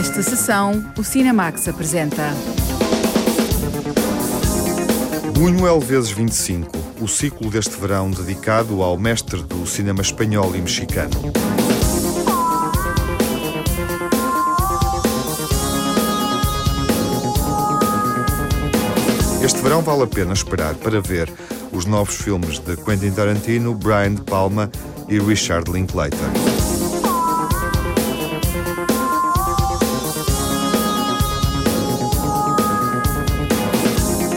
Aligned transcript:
Nesta 0.00 0.22
sessão, 0.22 0.82
o 0.96 1.04
Cinemax 1.04 1.68
apresenta. 1.68 2.32
Buñuel 5.34 5.78
vezes 5.78 6.10
25, 6.10 6.70
o 7.02 7.06
ciclo 7.06 7.50
deste 7.50 7.78
verão 7.78 8.10
dedicado 8.10 8.82
ao 8.82 8.96
mestre 8.96 9.42
do 9.42 9.66
cinema 9.66 10.00
espanhol 10.00 10.56
e 10.56 10.62
mexicano. 10.62 11.10
Este 19.44 19.60
verão 19.60 19.82
vale 19.82 20.04
a 20.04 20.06
pena 20.06 20.32
esperar 20.32 20.76
para 20.76 20.98
ver 21.02 21.30
os 21.72 21.84
novos 21.84 22.14
filmes 22.14 22.58
de 22.58 22.74
Quentin 22.78 23.10
Tarantino, 23.10 23.74
Brian 23.74 24.14
De 24.14 24.22
Palma 24.22 24.70
e 25.10 25.18
Richard 25.18 25.70
Linklater. 25.70 26.79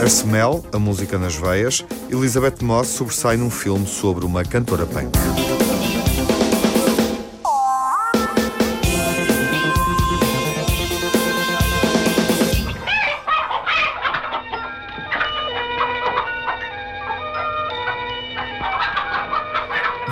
A 0.03 0.05
Smell, 0.05 0.61
a 0.73 0.77
música 0.77 1.17
nas 1.17 1.33
veias, 1.33 1.85
Elizabeth 2.09 2.61
Moss 2.61 2.89
sobressai 2.89 3.37
num 3.37 3.49
filme 3.49 3.87
sobre 3.87 4.25
uma 4.25 4.43
cantora 4.43 4.85
punk. 4.85 5.17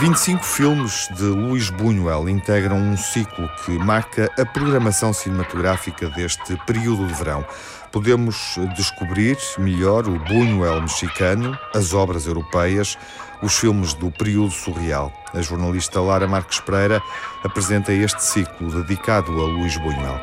25 0.02 0.44
filmes 0.44 1.08
de 1.16 1.26
Luís 1.26 1.70
Buñuel 1.70 2.28
integram 2.28 2.76
um 2.76 2.98
ciclo 2.98 3.48
que 3.64 3.72
marca 3.78 4.32
a 4.36 4.44
programação 4.44 5.14
cinematográfica 5.14 6.10
deste 6.10 6.58
período 6.66 7.06
de 7.06 7.14
verão. 7.14 7.46
Podemos 7.92 8.56
descobrir 8.78 9.38
melhor 9.58 10.08
o 10.08 10.18
Buñuel 10.18 10.82
mexicano, 10.82 11.60
as 11.76 11.94
obras 11.94 12.26
europeias, 12.26 12.98
os 13.44 13.58
filmes 13.58 13.94
do 13.94 14.10
período 14.10 14.52
surreal. 14.52 15.12
A 15.34 15.42
jornalista 15.42 16.00
Lara 16.00 16.26
Marques 16.26 16.62
Pereira 16.62 17.02
apresenta 17.44 17.92
este 17.92 18.24
ciclo 18.24 18.72
dedicado 18.82 19.32
a 19.32 19.46
Luís 19.46 19.76
Buñuel. 19.76 20.22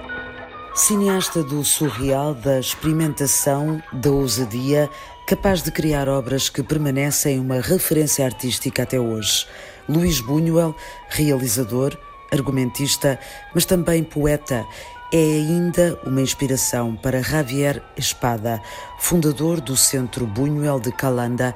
Cineasta 0.74 1.42
do 1.42 1.62
surreal, 1.62 2.34
da 2.34 2.58
experimentação, 2.58 3.82
da 3.92 4.10
ousadia, 4.10 4.88
capaz 5.26 5.62
de 5.62 5.70
criar 5.70 6.08
obras 6.08 6.48
que 6.48 6.62
permanecem 6.62 7.38
uma 7.38 7.60
referência 7.60 8.24
artística 8.24 8.84
até 8.84 8.98
hoje. 8.98 9.46
Luís 9.86 10.20
Buñuel, 10.20 10.74
realizador, 11.10 11.98
argumentista, 12.32 13.18
mas 13.54 13.64
também 13.64 14.04
poeta, 14.04 14.64
é 15.12 15.16
ainda 15.16 15.98
uma 16.04 16.20
inspiração 16.20 16.94
para 16.94 17.22
Javier 17.22 17.82
Espada, 17.96 18.60
fundador 18.98 19.60
do 19.60 19.76
Centro 19.76 20.26
Buñuel 20.26 20.80
de 20.80 20.92
Calanda, 20.92 21.54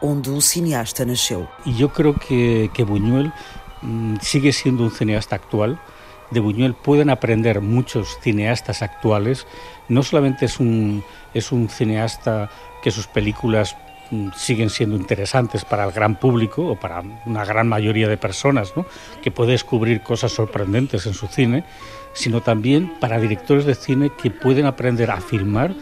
onde 0.00 0.30
o 0.30 0.40
cineasta 0.40 1.04
nasceu. 1.04 1.46
E 1.66 1.82
eu 1.82 1.88
creio 1.88 2.14
que, 2.14 2.70
que 2.72 2.84
Buñuel 2.84 3.30
sigue 4.20 4.52
sendo 4.52 4.84
um 4.84 4.90
cineasta 4.90 5.36
actual. 5.36 5.78
De 6.30 6.40
Buñuel 6.40 6.74
pueden 6.74 7.10
aprender 7.10 7.60
muchos 7.60 8.18
cineastas 8.22 8.82
actuales. 8.82 9.46
No 9.88 10.02
solamente 10.02 10.46
es 10.46 10.58
un, 10.58 11.04
es 11.34 11.52
un 11.52 11.68
cineasta 11.68 12.50
que 12.82 12.90
sus 12.90 13.06
películas 13.06 13.76
siguen 14.36 14.70
siendo 14.70 14.96
interesantes 14.96 15.64
para 15.64 15.84
el 15.84 15.92
gran 15.92 16.16
público 16.16 16.66
o 16.66 16.76
para 16.76 17.02
una 17.26 17.44
gran 17.44 17.68
mayoría 17.68 18.08
de 18.08 18.16
personas, 18.16 18.74
¿no? 18.76 18.86
que 19.22 19.30
puede 19.30 19.52
descubrir 19.52 20.02
cosas 20.02 20.32
sorprendentes 20.32 21.06
en 21.06 21.14
su 21.14 21.26
cine, 21.26 21.64
sino 22.14 22.40
también 22.40 22.92
para 23.00 23.20
directores 23.20 23.66
de 23.66 23.74
cine 23.74 24.10
que 24.10 24.30
pueden 24.30 24.66
aprender 24.66 25.10
a 25.10 25.20
filmar 25.20 25.74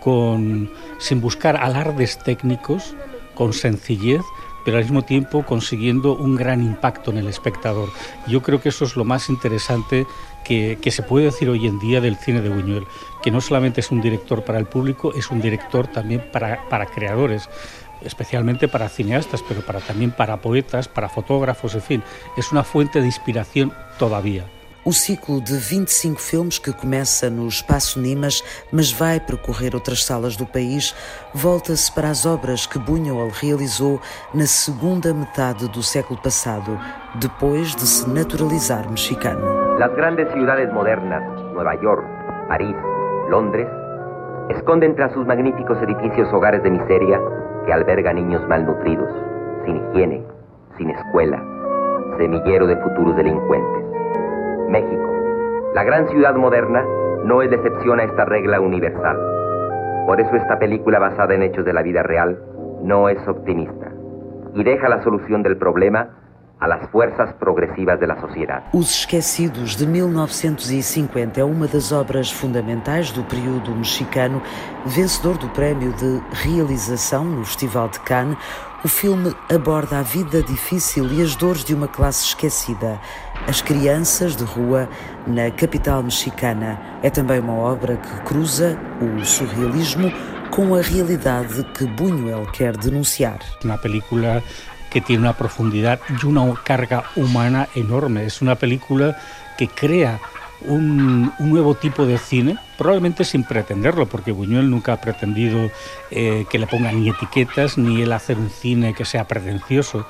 con, 0.00 0.70
sin 0.98 1.20
buscar 1.20 1.56
alardes 1.56 2.18
técnicos, 2.18 2.94
con 3.34 3.52
sencillez, 3.52 4.22
pero 4.64 4.78
al 4.78 4.84
mismo 4.84 5.02
tiempo 5.02 5.44
consiguiendo 5.44 6.16
un 6.16 6.36
gran 6.36 6.62
impacto 6.62 7.10
en 7.10 7.18
el 7.18 7.28
espectador. 7.28 7.88
Yo 8.26 8.42
creo 8.42 8.60
que 8.60 8.68
eso 8.68 8.84
es 8.84 8.96
lo 8.96 9.04
más 9.04 9.28
interesante 9.28 10.06
que, 10.44 10.78
que, 10.80 10.90
se 10.90 11.02
puede 11.02 11.26
decir 11.26 11.48
hoy 11.48 11.66
en 11.66 11.78
día 11.78 12.00
del 12.00 12.16
cine 12.16 12.40
de 12.40 12.48
Buñuel, 12.48 12.84
que 13.22 13.30
no 13.30 13.40
solamente 13.40 13.80
es 13.80 13.90
un 13.90 14.00
director 14.00 14.44
para 14.44 14.58
el 14.58 14.66
público, 14.66 15.12
es 15.14 15.30
un 15.30 15.40
director 15.40 15.86
también 15.86 16.24
para, 16.32 16.68
para 16.68 16.86
creadores 16.86 17.48
especialmente 18.02 18.68
para 18.68 18.88
cineastas, 18.88 19.42
pero 19.46 19.62
para, 19.62 19.80
también 19.80 20.10
para 20.10 20.40
poetas, 20.40 20.88
para 20.88 21.08
fotógrafos, 21.08 21.74
en 21.74 21.82
fin, 21.82 22.02
es 22.36 22.52
una 22.52 22.62
fuente 22.62 23.00
de 23.00 23.06
inspiración 23.06 23.72
todavía. 23.98 24.44
O 24.86 24.92
ciclo 24.92 25.40
de 25.40 25.56
25 25.56 26.20
filmes 26.20 26.60
que 26.60 26.72
começa 26.72 27.28
no 27.28 27.48
Espaço 27.48 27.98
Nimas, 27.98 28.40
mas 28.70 28.92
vai 28.92 29.18
percorrer 29.18 29.74
outras 29.74 30.04
salas 30.04 30.36
do 30.36 30.46
país, 30.46 30.94
volta-se 31.34 31.90
para 31.90 32.08
as 32.08 32.24
obras 32.24 32.66
que 32.66 32.78
Buñuel 32.78 33.30
realizou 33.34 34.00
na 34.32 34.46
segunda 34.46 35.12
metade 35.12 35.68
do 35.70 35.82
século 35.82 36.20
passado, 36.22 36.78
depois 37.16 37.74
de 37.74 37.84
se 37.84 38.08
naturalizar 38.08 38.88
mexicano. 38.88 39.44
As 39.82 39.92
grandes 39.96 40.30
cidades 40.32 40.72
modernas, 40.72 41.24
Nova 41.52 41.74
York, 41.74 42.06
Paris, 42.46 42.76
Londres, 43.28 43.66
esconden 44.50 44.94
tras 44.94 45.12
sus 45.14 45.26
magníficos 45.26 45.82
edificios 45.82 46.32
hogares 46.32 46.62
de 46.62 46.70
miseria 46.70 47.20
que 47.66 47.72
albergan 47.72 48.14
niños 48.14 48.46
malnutridos, 48.46 49.10
sin 49.64 49.78
higiene, 49.78 50.22
sin 50.78 50.90
escuela, 50.90 51.42
semillero 52.18 52.68
de 52.68 52.76
futuros 52.76 53.16
delincuentes. 53.16 53.85
México, 54.68 55.08
la 55.74 55.84
gran 55.84 56.08
ciudad 56.08 56.34
moderna, 56.34 56.84
no 57.24 57.42
es 57.42 57.50
decepción 57.50 58.00
a 58.00 58.04
esta 58.04 58.24
regla 58.24 58.60
universal. 58.60 59.16
Por 60.06 60.20
eso 60.20 60.36
esta 60.36 60.58
película 60.58 60.98
basada 60.98 61.34
en 61.34 61.42
hechos 61.42 61.64
de 61.64 61.72
la 61.72 61.82
vida 61.82 62.02
real 62.02 62.38
no 62.82 63.08
es 63.08 63.18
optimista 63.26 63.92
y 64.54 64.64
deja 64.64 64.88
la 64.88 65.02
solución 65.02 65.42
del 65.42 65.56
problema 65.56 66.08
a 66.58 66.66
las 66.66 66.88
fuerzas 66.90 67.34
progressivas 67.34 68.00
da 68.00 68.18
sociedade. 68.20 68.64
Os 68.72 68.90
Esquecidos 68.90 69.76
de 69.76 69.86
1950 69.86 71.40
é 71.40 71.44
uma 71.44 71.66
das 71.66 71.92
obras 71.92 72.30
fundamentais 72.30 73.12
do 73.12 73.22
período 73.24 73.74
mexicano, 73.74 74.40
vencedor 74.86 75.36
do 75.36 75.48
prémio 75.50 75.92
de 75.92 76.22
realização 76.32 77.24
no 77.24 77.44
Festival 77.44 77.88
de 77.88 78.00
Cannes. 78.00 78.38
O 78.84 78.88
filme 78.88 79.34
aborda 79.52 79.98
a 79.98 80.02
vida 80.02 80.42
difícil 80.42 81.06
e 81.12 81.20
as 81.20 81.34
dores 81.34 81.64
de 81.64 81.74
uma 81.74 81.88
classe 81.88 82.24
esquecida, 82.24 83.00
as 83.46 83.62
crianças 83.62 84.36
de 84.36 84.44
rua 84.44 84.88
na 85.26 85.50
capital 85.50 86.02
mexicana. 86.02 86.78
É 87.02 87.10
também 87.10 87.40
uma 87.40 87.54
obra 87.54 87.96
que 87.96 88.20
cruza 88.24 88.78
o 89.00 89.24
surrealismo 89.24 90.12
com 90.50 90.74
a 90.74 90.80
realidade 90.80 91.64
que 91.74 91.84
Buñuel 91.84 92.46
quer 92.52 92.76
denunciar. 92.76 93.38
Uma 93.64 93.78
película 93.78 94.42
que 94.90 95.00
tiene 95.00 95.22
una 95.22 95.36
profundidad 95.36 96.00
y 96.08 96.26
una 96.26 96.54
carga 96.64 97.04
humana 97.16 97.68
enorme. 97.74 98.24
Es 98.24 98.40
una 98.40 98.54
película 98.54 99.16
que 99.58 99.68
crea 99.68 100.18
un, 100.62 101.32
un, 101.38 101.50
nuevo 101.50 101.74
tipo 101.74 102.06
de 102.06 102.18
cine, 102.18 102.56
probablemente 102.78 103.24
sin 103.24 103.44
pretenderlo, 103.44 104.06
porque 104.06 104.32
Buñuel 104.32 104.70
nunca 104.70 104.94
ha 104.94 105.00
pretendido 105.00 105.70
eh, 106.10 106.46
que 106.48 106.58
le 106.58 106.66
pongan 106.66 107.00
ni 107.00 107.10
etiquetas, 107.10 107.76
ni 107.76 108.02
él 108.02 108.12
hacer 108.12 108.38
un 108.38 108.50
cine 108.50 108.94
que 108.94 109.04
sea 109.04 109.26
pretencioso, 109.26 110.06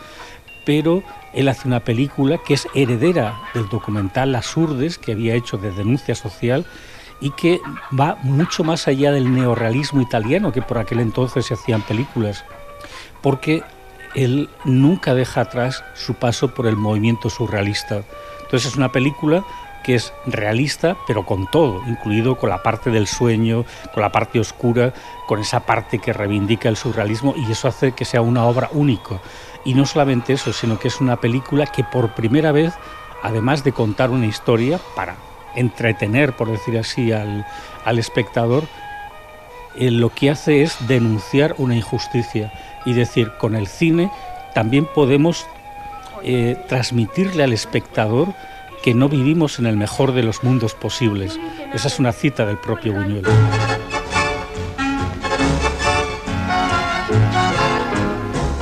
pero 0.65 1.03
él 1.37 1.49
hace 1.49 1.69
una 1.69 1.81
película 1.81 2.39
que 2.39 2.55
es 2.55 2.67
heredera 2.75 3.39
del 3.55 3.69
documental 3.69 4.33
Las 4.33 4.57
Urdes, 4.57 4.99
que 4.99 5.13
había 5.13 5.35
hecho 5.35 5.59
de 5.59 5.71
denuncia 5.71 6.15
social, 6.15 6.67
y 7.21 7.31
que 7.31 7.61
va 7.99 8.17
mucho 8.23 8.65
más 8.65 8.89
allá 8.89 9.13
del 9.13 9.33
neorrealismo 9.33 10.01
italiano, 10.01 10.51
que 10.51 10.63
por 10.63 10.79
aquel 10.79 11.01
entonces 11.01 11.47
se 11.47 11.55
hacían 11.55 11.83
películas, 11.83 12.45
porque 13.23 13.63
él 14.15 14.49
nunca 14.65 15.15
deja 15.15 15.43
atrás 15.43 15.85
su 15.95 16.15
paso 16.15 16.55
por 16.55 16.67
el 16.67 16.77
movimiento 16.77 17.29
surrealista. 17.29 18.03
Entonces 18.43 18.73
es 18.73 18.77
una 18.77 18.91
película 18.91 19.45
que 19.85 19.95
es 19.95 20.13
realista, 20.27 20.97
pero 21.07 21.25
con 21.25 21.47
todo, 21.51 21.83
incluido 21.87 22.37
con 22.37 22.49
la 22.51 22.63
parte 22.63 22.91
del 22.91 23.07
sueño, 23.07 23.65
con 23.95 24.03
la 24.03 24.11
parte 24.11 24.41
oscura, 24.41 24.93
con 25.29 25.41
esa 25.41 25.61
parte 25.61 25.99
que 25.99 26.13
reivindica 26.13 26.69
el 26.69 26.77
surrealismo 26.77 27.35
y 27.37 27.53
eso 27.53 27.69
hace 27.69 27.93
que 27.93 28.05
sea 28.05 28.21
una 28.21 28.47
obra 28.47 28.69
única. 28.73 29.21
Y 29.67 29.75
no 29.75 29.85
solamente 29.85 30.33
eso, 30.33 30.53
sino 30.53 30.79
que 30.79 30.89
es 30.89 31.01
una 31.01 31.17
película 31.17 31.67
que 31.67 31.85
por 31.85 32.15
primera 32.15 32.53
vez, 32.53 32.73
además 33.23 33.65
de 33.65 33.73
contar 33.73 34.11
una 34.11 34.27
historia 34.27 34.81
para 34.95 35.17
entretener, 35.57 36.35
por 36.35 36.51
decir 36.51 36.79
así, 36.79 37.13
al, 37.13 37.45
al 37.85 37.99
espectador, 37.99 38.65
eh, 39.77 39.91
lo 39.91 40.09
que 40.09 40.31
hace 40.31 40.63
es 40.63 40.77
denunciar 40.87 41.55
una 41.59 41.77
injusticia 41.77 42.53
y 42.87 42.95
decir, 42.95 43.33
con 43.39 43.55
el 43.55 43.67
cine 43.67 44.11
también 44.55 44.87
podemos 44.87 45.47
eh, 46.23 46.57
transmitirle 46.69 47.43
al 47.43 47.53
espectador 47.53 48.29
que 48.83 48.95
no 48.95 49.09
vivimos 49.09 49.59
en 49.59 49.67
el 49.67 49.77
mejor 49.77 50.13
de 50.13 50.23
los 50.23 50.45
mundos 50.45 50.75
posibles. 50.75 51.39
Esa 51.75 51.89
es 51.89 51.99
una 51.99 52.13
cita 52.13 52.47
del 52.47 52.57
propio 52.57 52.95
Buñuel. 52.95 53.25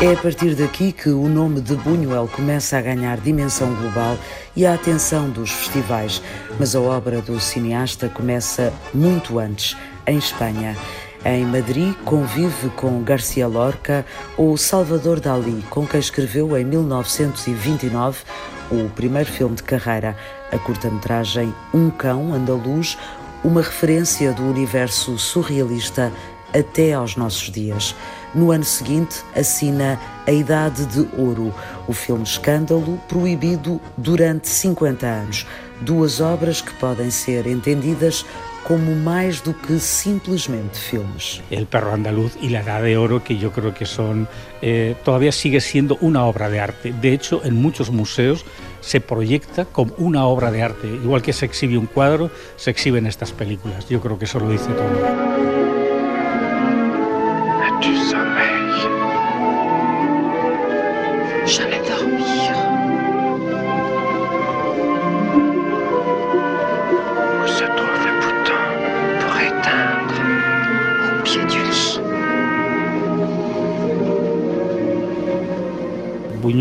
É 0.04 0.12
a 0.12 0.16
partir 0.18 0.54
daqui 0.54 0.92
que 0.92 1.08
o 1.08 1.26
nome 1.30 1.62
de 1.62 1.74
Buñuel 1.76 2.28
começa 2.28 2.76
a 2.76 2.82
ganhar 2.82 3.16
dimensão 3.16 3.74
global 3.74 4.18
e 4.54 4.66
a 4.66 4.74
atenção 4.74 5.30
dos 5.30 5.50
festivais, 5.50 6.20
mas 6.60 6.76
a 6.76 6.80
obra 6.82 7.22
do 7.22 7.40
cineasta 7.40 8.06
começa 8.10 8.70
muito 8.92 9.38
antes, 9.38 9.74
em 10.06 10.18
Espanha. 10.18 10.76
Em 11.24 11.46
Madrid, 11.46 11.94
convive 12.04 12.68
com 12.76 13.02
Garcia 13.02 13.48
Lorca 13.48 14.04
ou 14.36 14.54
Salvador 14.58 15.20
Dalí, 15.20 15.64
com 15.70 15.86
quem 15.86 16.00
escreveu 16.00 16.54
em 16.54 16.66
1929 16.66 18.24
o 18.70 18.90
primeiro 18.90 19.32
filme 19.32 19.56
de 19.56 19.62
carreira, 19.62 20.14
a 20.52 20.58
curta-metragem 20.58 21.54
Um 21.72 21.88
Cão 21.88 22.34
Andaluz, 22.34 22.98
uma 23.42 23.62
referência 23.62 24.34
do 24.34 24.42
universo 24.42 25.18
surrealista 25.18 26.12
até 26.54 26.92
aos 26.92 27.16
nossos 27.16 27.50
dias. 27.50 27.94
No 28.34 28.50
ano 28.50 28.64
seguinte, 28.64 29.16
assina 29.34 30.00
A 30.26 30.32
Idade 30.32 30.86
de 30.86 31.06
Ouro, 31.18 31.52
o 31.86 31.92
filme 31.92 32.24
Escândalo, 32.24 32.98
proibido 33.08 33.80
durante 33.96 34.48
50 34.48 35.06
anos. 35.06 35.46
Duas 35.80 36.20
obras 36.20 36.62
que 36.62 36.72
podem 36.74 37.10
ser 37.10 37.46
entendidas 37.46 38.24
como 38.64 38.94
más 38.96 39.42
do 39.42 39.52
que 39.52 39.78
simplemente 39.78 40.78
filmes. 40.78 41.42
El 41.50 41.66
perro 41.66 41.92
andaluz 41.92 42.36
y 42.40 42.48
la 42.48 42.60
edad 42.60 42.82
de 42.82 42.96
oro, 42.96 43.22
que 43.22 43.36
yo 43.36 43.52
creo 43.52 43.74
que 43.74 43.84
son, 43.84 44.26
eh, 44.62 44.96
todavía 45.04 45.32
sigue 45.32 45.60
siendo 45.60 45.98
una 46.00 46.24
obra 46.24 46.48
de 46.48 46.60
arte. 46.60 46.92
De 46.92 47.12
hecho, 47.12 47.42
en 47.44 47.56
muchos 47.60 47.90
museos 47.90 48.44
se 48.80 49.00
proyecta 49.00 49.66
como 49.66 49.94
una 49.98 50.26
obra 50.26 50.50
de 50.50 50.62
arte. 50.62 50.88
Igual 50.88 51.22
que 51.22 51.32
se 51.32 51.46
exhibe 51.46 51.76
un 51.76 51.86
cuadro, 51.86 52.30
se 52.56 52.70
exhiben 52.70 53.06
estas 53.06 53.32
películas. 53.32 53.88
Yo 53.88 54.00
creo 54.00 54.18
que 54.18 54.24
eso 54.24 54.40
lo 54.40 54.48
dice 54.48 54.70
todo. 54.70 55.53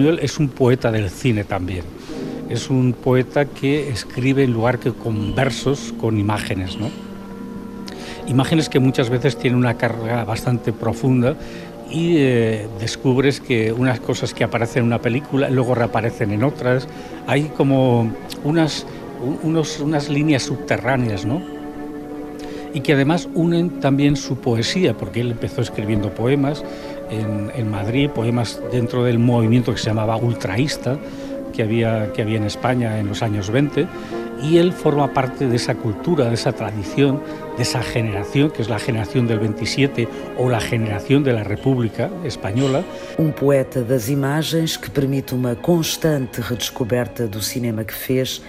Es 0.09 0.37
un 0.39 0.49
poeta 0.49 0.91
del 0.91 1.09
cine 1.09 1.43
también. 1.43 1.83
Es 2.49 2.69
un 2.69 2.93
poeta 2.93 3.45
que 3.45 3.89
escribe 3.89 4.43
en 4.43 4.51
lugar 4.51 4.79
que 4.79 4.91
con 4.91 5.33
versos, 5.33 5.93
con 5.99 6.19
imágenes, 6.19 6.77
¿no? 6.77 6.89
Imágenes 8.27 8.69
que 8.69 8.79
muchas 8.79 9.09
veces 9.09 9.37
tienen 9.37 9.57
una 9.57 9.77
carga 9.77 10.23
bastante 10.25 10.73
profunda 10.73 11.35
y 11.89 12.17
eh, 12.17 12.67
descubres 12.79 13.39
que 13.39 13.71
unas 13.71 13.99
cosas 13.99 14.33
que 14.33 14.43
aparecen 14.43 14.81
en 14.81 14.87
una 14.87 15.01
película 15.01 15.49
luego 15.49 15.75
reaparecen 15.75 16.31
en 16.31 16.43
otras. 16.43 16.87
Hay 17.27 17.43
como 17.55 18.11
unas, 18.43 18.85
unas 19.43 20.09
líneas 20.09 20.43
subterráneas, 20.43 21.25
¿no? 21.25 21.41
Y 22.73 22.81
que 22.81 22.93
además 22.93 23.29
unen 23.35 23.79
también 23.79 24.15
su 24.15 24.37
poesía, 24.37 24.97
porque 24.97 25.21
él 25.21 25.31
empezó 25.31 25.61
escribiendo 25.61 26.09
poemas 26.09 26.63
en, 27.13 27.71
Madrid, 27.71 28.09
poemas 28.09 28.61
dentro 28.71 29.03
del 29.03 29.19
movimiento 29.19 29.71
que 29.71 29.77
se 29.79 29.85
llamaba 29.85 30.15
ultraísta, 30.17 30.97
que 31.53 31.63
había, 31.63 32.11
que 32.13 32.21
había 32.21 32.37
en 32.37 32.45
España 32.45 32.99
en 32.99 33.07
los 33.07 33.21
años 33.21 33.49
20, 33.49 33.87
y 34.41 34.57
él 34.57 34.73
forma 34.73 35.13
parte 35.13 35.47
de 35.47 35.55
esa 35.55 35.75
cultura, 35.75 36.25
de 36.25 36.33
esa 36.33 36.51
tradición, 36.51 37.21
de 37.55 37.63
esa 37.63 37.81
generación, 37.81 38.51
que 38.51 38.61
es 38.61 38.69
la 38.69 38.79
generación 38.79 39.27
del 39.27 39.39
27 39.39 40.07
o 40.37 40.49
la 40.49 40.59
generación 40.59 41.23
de 41.23 41.33
la 41.33 41.43
República 41.43 42.09
Española. 42.23 42.83
Un 43.17 43.31
poeta 43.31 43.81
das 43.81 44.09
imagens 44.09 44.77
que 44.77 44.89
permite 44.89 45.35
una 45.35 45.55
constante 45.55 46.41
redescoberta 46.41 47.27
do 47.27 47.41
cinema 47.41 47.85
que 47.85 47.93
fez 47.95 48.41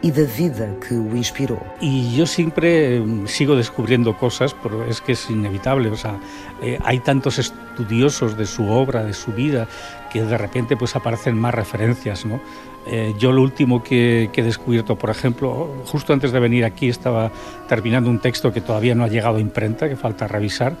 y 0.00 0.12
de 0.12 0.26
vida 0.26 0.68
que 0.86 0.94
lo 0.94 1.16
inspiró. 1.16 1.60
Y 1.80 2.14
yo 2.14 2.26
siempre 2.26 3.00
mm, 3.00 3.26
sigo 3.26 3.56
descubriendo 3.56 4.16
cosas, 4.16 4.54
pero 4.62 4.84
es 4.84 5.00
que 5.00 5.12
es 5.12 5.28
inevitable. 5.28 5.90
O 5.90 5.96
sea, 5.96 6.18
eh, 6.62 6.78
hay 6.84 7.00
tantos 7.00 7.38
estudiosos 7.38 8.36
de 8.36 8.46
su 8.46 8.68
obra, 8.68 9.04
de 9.04 9.12
su 9.12 9.32
vida, 9.32 9.66
que 10.12 10.22
de 10.22 10.38
repente 10.38 10.76
pues 10.76 10.94
aparecen 10.94 11.36
más 11.36 11.54
referencias. 11.54 12.24
¿no? 12.24 12.40
Eh, 12.86 13.14
yo 13.18 13.32
lo 13.32 13.42
último 13.42 13.82
que, 13.82 14.30
he 14.32 14.42
descubierto, 14.42 14.96
por 14.96 15.10
ejemplo, 15.10 15.82
justo 15.86 16.12
antes 16.12 16.30
de 16.30 16.38
venir 16.38 16.64
aquí 16.64 16.88
estaba 16.88 17.32
terminando 17.68 18.08
un 18.08 18.20
texto 18.20 18.52
que 18.52 18.60
todavía 18.60 18.94
no 18.94 19.04
ha 19.04 19.08
llegado 19.08 19.38
a 19.38 19.40
imprenta, 19.40 19.88
que 19.88 19.96
falta 19.96 20.28
revisar, 20.28 20.76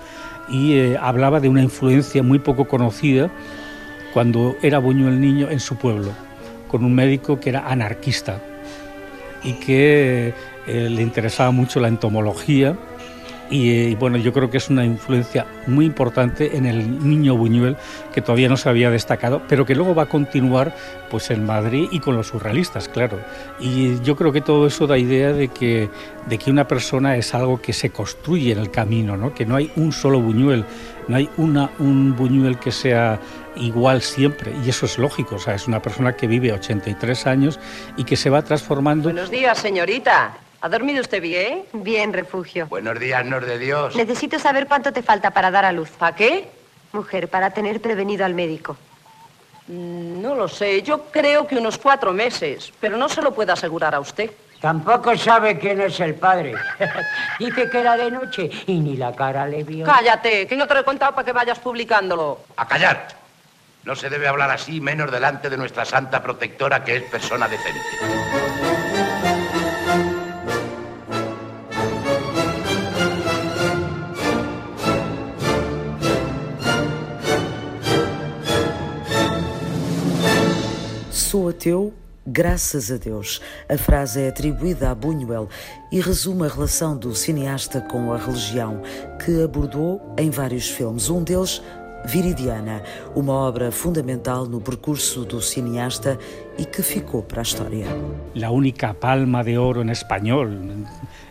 y 0.48 0.74
eh, 0.74 0.96
hablaba 0.98 1.40
de 1.40 1.48
una 1.48 1.62
influencia 1.62 2.22
muy 2.22 2.38
poco 2.38 2.66
conocida 2.68 3.30
cuando 4.14 4.56
era 4.62 4.78
Buñuel 4.78 5.20
niño 5.20 5.50
en 5.50 5.60
su 5.60 5.76
pueblo, 5.76 6.12
con 6.68 6.84
un 6.84 6.94
médico 6.94 7.40
que 7.40 7.50
era 7.50 7.68
anarquista 7.68 8.40
y 9.42 9.54
que 9.54 10.34
eh, 10.66 10.88
le 10.90 11.02
interesaba 11.02 11.50
mucho 11.50 11.80
la 11.80 11.88
entomología 11.88 12.76
y, 13.50 13.94
bueno, 13.94 14.18
yo 14.18 14.32
creo 14.32 14.50
que 14.50 14.58
es 14.58 14.68
una 14.68 14.84
influencia 14.84 15.46
muy 15.66 15.86
importante 15.86 16.56
en 16.56 16.66
el 16.66 17.08
niño 17.08 17.36
Buñuel 17.36 17.76
que 18.12 18.20
todavía 18.20 18.48
no 18.48 18.56
se 18.56 18.68
había 18.68 18.90
destacado, 18.90 19.42
pero 19.48 19.64
que 19.64 19.74
luego 19.74 19.94
va 19.94 20.04
a 20.04 20.08
continuar 20.08 20.74
pues 21.10 21.30
en 21.30 21.46
Madrid 21.46 21.88
y 21.90 22.00
con 22.00 22.16
los 22.16 22.28
surrealistas, 22.28 22.88
claro. 22.88 23.20
Y 23.58 24.00
yo 24.02 24.16
creo 24.16 24.32
que 24.32 24.40
todo 24.40 24.66
eso 24.66 24.86
da 24.86 24.98
idea 24.98 25.32
de 25.32 25.48
que, 25.48 25.88
de 26.26 26.38
que 26.38 26.50
una 26.50 26.68
persona 26.68 27.16
es 27.16 27.34
algo 27.34 27.60
que 27.60 27.72
se 27.72 27.90
construye 27.90 28.52
en 28.52 28.58
el 28.58 28.70
camino, 28.70 29.16
¿no? 29.16 29.34
que 29.34 29.46
no 29.46 29.56
hay 29.56 29.70
un 29.76 29.92
solo 29.92 30.20
Buñuel, 30.20 30.64
no 31.08 31.16
hay 31.16 31.30
una, 31.36 31.70
un 31.78 32.14
Buñuel 32.16 32.58
que 32.58 32.72
sea 32.72 33.18
igual 33.56 34.02
siempre, 34.02 34.52
y 34.64 34.68
eso 34.68 34.86
es 34.86 34.98
lógico, 34.98 35.36
o 35.36 35.38
sea, 35.38 35.54
es 35.54 35.66
una 35.66 35.82
persona 35.82 36.14
que 36.14 36.26
vive 36.26 36.52
83 36.52 37.26
años 37.26 37.58
y 37.96 38.04
que 38.04 38.16
se 38.16 38.30
va 38.30 38.42
transformando. 38.42 39.04
Buenos 39.04 39.30
días, 39.30 39.58
señorita. 39.58 40.47
¿Ha 40.60 40.68
dormido 40.68 41.00
usted 41.00 41.22
bien? 41.22 41.64
Bien, 41.72 42.12
refugio. 42.12 42.66
Buenos 42.66 42.98
días, 42.98 43.24
Nor 43.24 43.46
de 43.46 43.58
Dios. 43.58 43.94
Necesito 43.94 44.38
saber 44.38 44.66
cuánto 44.66 44.92
te 44.92 45.02
falta 45.02 45.30
para 45.30 45.50
dar 45.50 45.64
a 45.64 45.72
luz. 45.72 45.90
¿Para 45.90 46.16
qué? 46.16 46.48
Mujer, 46.92 47.28
para 47.28 47.50
tener 47.50 47.80
prevenido 47.80 48.24
al 48.24 48.34
médico. 48.34 48.76
Mm, 49.68 50.20
no 50.20 50.34
lo 50.34 50.48
sé, 50.48 50.82
yo 50.82 51.04
creo 51.12 51.46
que 51.46 51.56
unos 51.56 51.78
cuatro 51.78 52.12
meses, 52.12 52.72
pero 52.80 52.96
no 52.96 53.08
se 53.08 53.22
lo 53.22 53.32
puedo 53.32 53.52
asegurar 53.52 53.94
a 53.94 54.00
usted. 54.00 54.30
Tampoco 54.60 55.16
sabe 55.16 55.58
quién 55.58 55.80
es 55.80 56.00
el 56.00 56.16
padre. 56.16 56.54
Dice 57.38 57.70
que 57.70 57.78
era 57.78 57.96
de 57.96 58.10
noche 58.10 58.50
y 58.66 58.80
ni 58.80 58.96
la 58.96 59.14
cara 59.14 59.46
le 59.46 59.62
vio. 59.62 59.86
Cállate, 59.86 60.48
que 60.48 60.56
no 60.56 60.66
te 60.66 60.74
lo 60.74 60.80
he 60.80 60.84
contado 60.84 61.14
para 61.14 61.24
que 61.24 61.32
vayas 61.32 61.60
publicándolo. 61.60 62.40
A 62.56 62.66
callar. 62.66 63.06
No 63.84 63.94
se 63.94 64.10
debe 64.10 64.26
hablar 64.26 64.50
así, 64.50 64.80
menos 64.80 65.12
delante 65.12 65.48
de 65.48 65.56
nuestra 65.56 65.84
santa 65.84 66.20
protectora, 66.20 66.82
que 66.82 66.96
es 66.96 67.02
persona 67.04 67.46
decente. 67.46 68.47
Sou 81.28 81.46
ateu 81.46 81.92
graças 82.26 82.90
a 82.90 82.96
Deus. 82.96 83.38
A 83.68 83.76
frase 83.76 84.22
é 84.22 84.28
atribuída 84.28 84.90
a 84.90 84.94
Buñuel 84.94 85.46
e 85.92 86.00
resume 86.00 86.46
a 86.46 86.48
relação 86.48 86.96
do 86.96 87.14
cineasta 87.14 87.82
com 87.82 88.14
a 88.14 88.16
religião, 88.16 88.80
que 89.22 89.42
abordou 89.42 90.00
em 90.16 90.30
vários 90.30 90.70
filmes. 90.70 91.10
Um 91.10 91.22
deles, 91.22 91.60
Viridiana, 92.06 92.82
uma 93.14 93.34
obra 93.34 93.70
fundamental 93.70 94.46
no 94.46 94.58
percurso 94.58 95.26
do 95.26 95.42
cineasta 95.42 96.18
e 96.56 96.64
que 96.64 96.82
ficou 96.82 97.22
para 97.22 97.42
a 97.42 97.48
história. 97.48 97.84
A 98.42 98.50
única 98.50 98.94
palma 98.94 99.44
de 99.44 99.58
ouro 99.58 99.82
em 99.82 99.90
espanhol, 99.90 100.48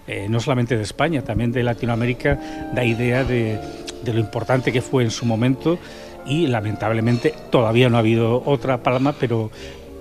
eh, 0.07 0.27
não 0.29 0.39
somente 0.39 0.75
de 0.75 0.83
Espanha, 0.83 1.23
também 1.23 1.49
de 1.49 1.63
Latinoamérica, 1.63 2.37
da 2.71 2.85
ideia 2.85 3.23
de, 3.23 3.57
de 4.03 4.11
lo 4.11 4.19
importante 4.19 4.71
que 4.71 4.79
foi 4.79 5.05
em 5.05 5.09
seu 5.09 5.25
momento 5.25 5.79
y 6.27 6.47
lamentablemente 6.47 7.33
todavía 7.49 7.89
no 7.89 7.95
ha 7.95 7.99
habido 7.99 8.43
otra 8.45 8.83
palma, 8.83 9.13
pero 9.13 9.49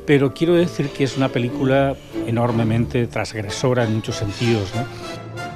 pero 0.06 0.32
quiero 0.32 0.54
decir 0.54 0.88
que 0.90 1.04
es 1.04 1.16
una 1.16 1.28
película 1.28 1.96
enormemente 2.26 3.06
transgresora 3.08 3.84
en 3.84 3.96
muchos 3.96 4.16
sentidos. 4.16 4.72
¿no? 4.74 4.86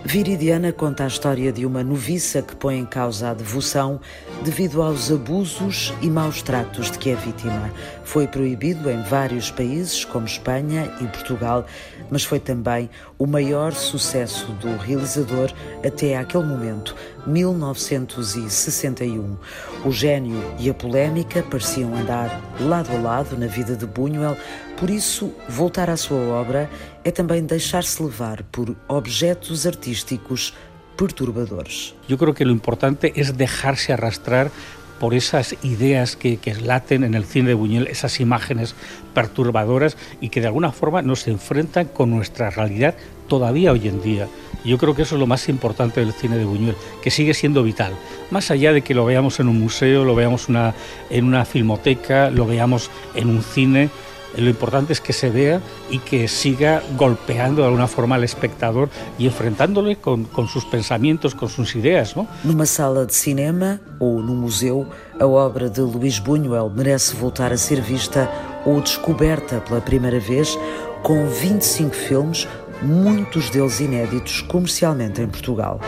Viridiana 0.05 0.73
conta 0.73 1.05
a 1.05 1.07
história 1.07 1.53
de 1.53 1.65
uma 1.65 1.85
noviça 1.85 2.43
que 2.43 2.57
põe 2.57 2.79
em 2.79 2.87
causa 2.87 3.31
a 3.31 3.35
devoção 3.35 4.01
devido 4.43 4.83
aos 4.83 5.13
abusos 5.13 5.95
e 6.03 6.09
maus 6.09 6.43
tratos 6.43 6.91
de 6.91 6.99
que 6.99 7.11
é 7.11 7.15
vítima. 7.15 7.71
Foi 8.03 8.27
proibido 8.27 8.91
em 8.91 9.03
vários 9.03 9.51
países, 9.51 10.05
como 10.05 10.27
Espanha 10.27 10.91
e 11.01 11.07
Portugal, 11.07 11.67
mas 12.11 12.25
foi 12.25 12.41
também 12.41 12.91
o 13.19 13.27
maior 13.27 13.73
sucesso 13.73 14.47
do 14.53 14.77
realizador 14.77 15.53
até 15.87 16.17
aquele 16.17 16.45
momento, 16.45 16.97
1961. 17.27 19.37
O 19.85 19.93
gênio 19.93 20.43
e 20.59 20.69
a 20.69 20.75
polémica 20.75 21.43
pareciam 21.43 21.95
andar 21.95 22.41
lado 22.61 22.97
a 22.97 22.99
lado 22.99 23.39
na 23.39 23.47
vida 23.47 23.77
de 23.77 23.87
Buñuel, 23.87 24.37
por 24.77 24.89
isso, 24.89 25.33
voltar 25.47 25.91
à 25.91 25.97
sua 25.97 26.17
obra 26.17 26.71
é 27.05 27.11
também 27.11 27.45
deixar-se 27.45 28.03
levar 28.03 28.43
por 28.45 28.75
objetos 28.89 29.67
artísticos 29.67 30.55
perturbadores. 30.97 31.95
Eu 32.09 32.17
creo 32.17 32.33
que 32.33 32.45
o 32.45 32.51
importante 32.51 33.13
é 33.15 33.33
deixar-se 33.33 33.93
arrastrar 33.93 34.51
por 35.01 35.15
esas 35.15 35.57
ideas 35.65 36.15
que, 36.15 36.37
que 36.37 36.55
laten 36.55 37.03
en 37.03 37.15
el 37.15 37.25
cine 37.25 37.49
de 37.49 37.55
Buñuel, 37.55 37.89
esas 37.89 38.21
imágenes 38.21 38.77
perturbadoras 39.15 39.97
y 40.21 40.29
que 40.29 40.41
de 40.41 40.47
alguna 40.47 40.71
forma 40.71 41.03
nos 41.03 41.27
enfrentan 41.27 41.87
con 41.87 42.11
nuestra 42.11 42.51
realidad 42.51 42.95
todavía 43.27 43.73
hoy 43.73 43.89
en 43.89 44.03
día. 44.03 44.29
Yo 44.63 44.77
creo 44.77 44.95
que 44.95 45.03
eso 45.03 45.15
es 45.15 45.21
lo 45.21 45.27
más 45.27 45.49
importante 45.49 46.01
del 46.01 46.13
cine 46.13 46.37
de 46.37 46.45
Buñuel, 46.45 46.77
que 47.03 47.11
sigue 47.11 47.33
siendo 47.33 47.63
vital. 47.63 47.95
Más 48.31 48.51
allá 48.51 48.75
de 48.75 48.83
que 48.83 48.93
lo 48.93 49.07
veamos 49.07 49.41
en 49.41 49.49
un 49.49 49.59
museo, 49.59 50.05
lo 50.05 50.15
veamos 50.15 50.49
en 51.09 51.25
una 51.25 51.45
filmoteca, 51.47 52.29
lo 52.31 52.47
veamos 52.47 52.91
en 53.15 53.31
un 53.31 53.43
cine, 53.43 53.89
lo 54.37 54.49
importante 54.49 54.93
es 54.93 55.01
que 55.01 55.13
se 55.13 55.31
vea 55.31 55.61
y 55.91 55.99
que 55.99 56.29
siga 56.29 56.83
golpeando 56.97 57.63
de 57.63 57.67
alguna 57.67 57.89
forma 57.89 58.15
al 58.15 58.25
espectador 58.25 58.89
y 59.19 59.27
enfrentándole 59.27 59.97
con, 59.97 60.25
con 60.25 60.49
sus 60.49 60.65
pensamientos, 60.65 61.35
con 61.35 61.49
sus 61.49 61.75
ideas. 61.75 62.17
¿no? 62.17 62.27
Numa 62.45 62.67
sala 62.67 63.05
de 63.07 63.13
cinema 63.13 63.81
ou 63.99 64.23
no 64.23 64.35
museu, 64.35 64.87
a 65.19 65.27
obra 65.27 65.69
de 65.69 65.81
Luís 65.83 66.19
Buñuel 66.19 66.71
merece 66.71 67.15
voltar 67.17 67.53
a 67.53 67.57
ser 67.57 67.81
vista 67.81 68.31
ou 68.65 68.81
descoberta 68.81 69.61
pela 69.61 69.81
primeira 69.81 70.21
vez, 70.21 70.57
com 71.03 71.27
25 71.27 71.95
filmes, 71.95 72.49
muitos 72.83 73.51
deles 73.51 73.81
inéditos 73.81 74.43
comercialmente 74.43 75.21
em 75.21 75.29
Portugal. 75.29 75.81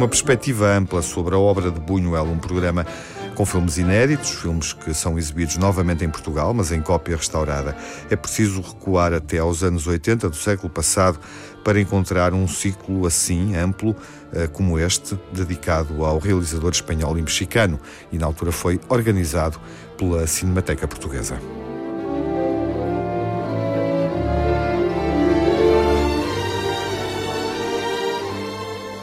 Uma 0.00 0.08
perspectiva 0.08 0.66
ampla 0.66 1.02
sobre 1.02 1.34
a 1.34 1.38
obra 1.38 1.70
de 1.70 1.78
Buñuel, 1.78 2.24
um 2.24 2.38
programa 2.38 2.86
com 3.34 3.44
filmes 3.44 3.76
inéditos, 3.76 4.30
filmes 4.30 4.72
que 4.72 4.94
são 4.94 5.18
exibidos 5.18 5.58
novamente 5.58 6.02
em 6.02 6.08
Portugal, 6.08 6.54
mas 6.54 6.72
em 6.72 6.80
cópia 6.80 7.14
restaurada. 7.14 7.76
É 8.08 8.16
preciso 8.16 8.62
recuar 8.62 9.12
até 9.12 9.36
aos 9.36 9.62
anos 9.62 9.86
80 9.86 10.30
do 10.30 10.36
século 10.36 10.70
passado 10.70 11.20
para 11.62 11.78
encontrar 11.78 12.32
um 12.32 12.48
ciclo 12.48 13.06
assim 13.06 13.54
amplo 13.54 13.94
eh, 14.32 14.46
como 14.46 14.78
este, 14.78 15.18
dedicado 15.34 16.02
ao 16.02 16.18
realizador 16.18 16.70
espanhol 16.70 17.18
e 17.18 17.20
mexicano, 17.20 17.78
e 18.10 18.16
na 18.16 18.24
altura 18.24 18.52
foi 18.52 18.80
organizado 18.88 19.60
pela 19.98 20.26
Cinemateca 20.26 20.88
Portuguesa. 20.88 21.38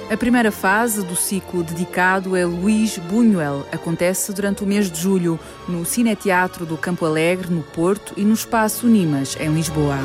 A 0.09 0.15
primeira 0.15 0.53
fase 0.53 1.03
do 1.03 1.17
ciclo 1.17 1.61
dedicado 1.61 2.33
a 2.33 2.45
Luís 2.45 2.97
Buñuel 2.97 3.65
acontece 3.73 4.31
durante 4.31 4.63
o 4.63 4.65
mês 4.65 4.89
de 4.89 5.01
julho 5.01 5.37
no 5.67 5.85
Cineteatro 5.85 6.65
do 6.65 6.77
Campo 6.77 7.05
Alegre, 7.05 7.53
no 7.53 7.61
Porto, 7.61 8.13
e 8.15 8.23
no 8.23 8.33
Espaço 8.33 8.87
Nimas, 8.87 9.35
em 9.37 9.53
Lisboa. 9.53 9.97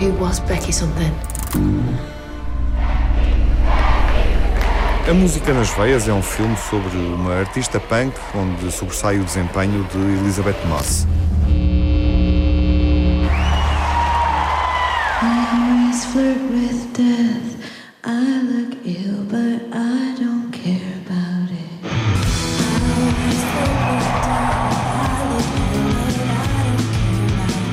Who 0.00 0.18
was 0.18 0.38
Becky 0.40 0.72
something? 0.72 2.09
A 5.10 5.12
Música 5.12 5.52
nas 5.52 5.70
Veias 5.70 6.06
é 6.06 6.12
um 6.12 6.22
filme 6.22 6.56
sobre 6.56 6.96
uma 6.96 7.34
artista 7.34 7.80
punk 7.80 8.14
onde 8.32 8.70
sobressai 8.70 9.18
o 9.18 9.24
desempenho 9.24 9.82
de 9.92 9.98
Elizabeth 9.98 10.54
Moss. 10.68 11.04
flirt 16.12 16.38
with 16.52 16.92
death. 16.92 17.56
I 18.04 18.40
look 18.42 18.76
ill, 18.86 19.24
but 19.24 19.60
I 19.72 20.14
don't 20.16 20.52
care 20.52 20.94
about 21.04 21.50
it. 21.50 21.82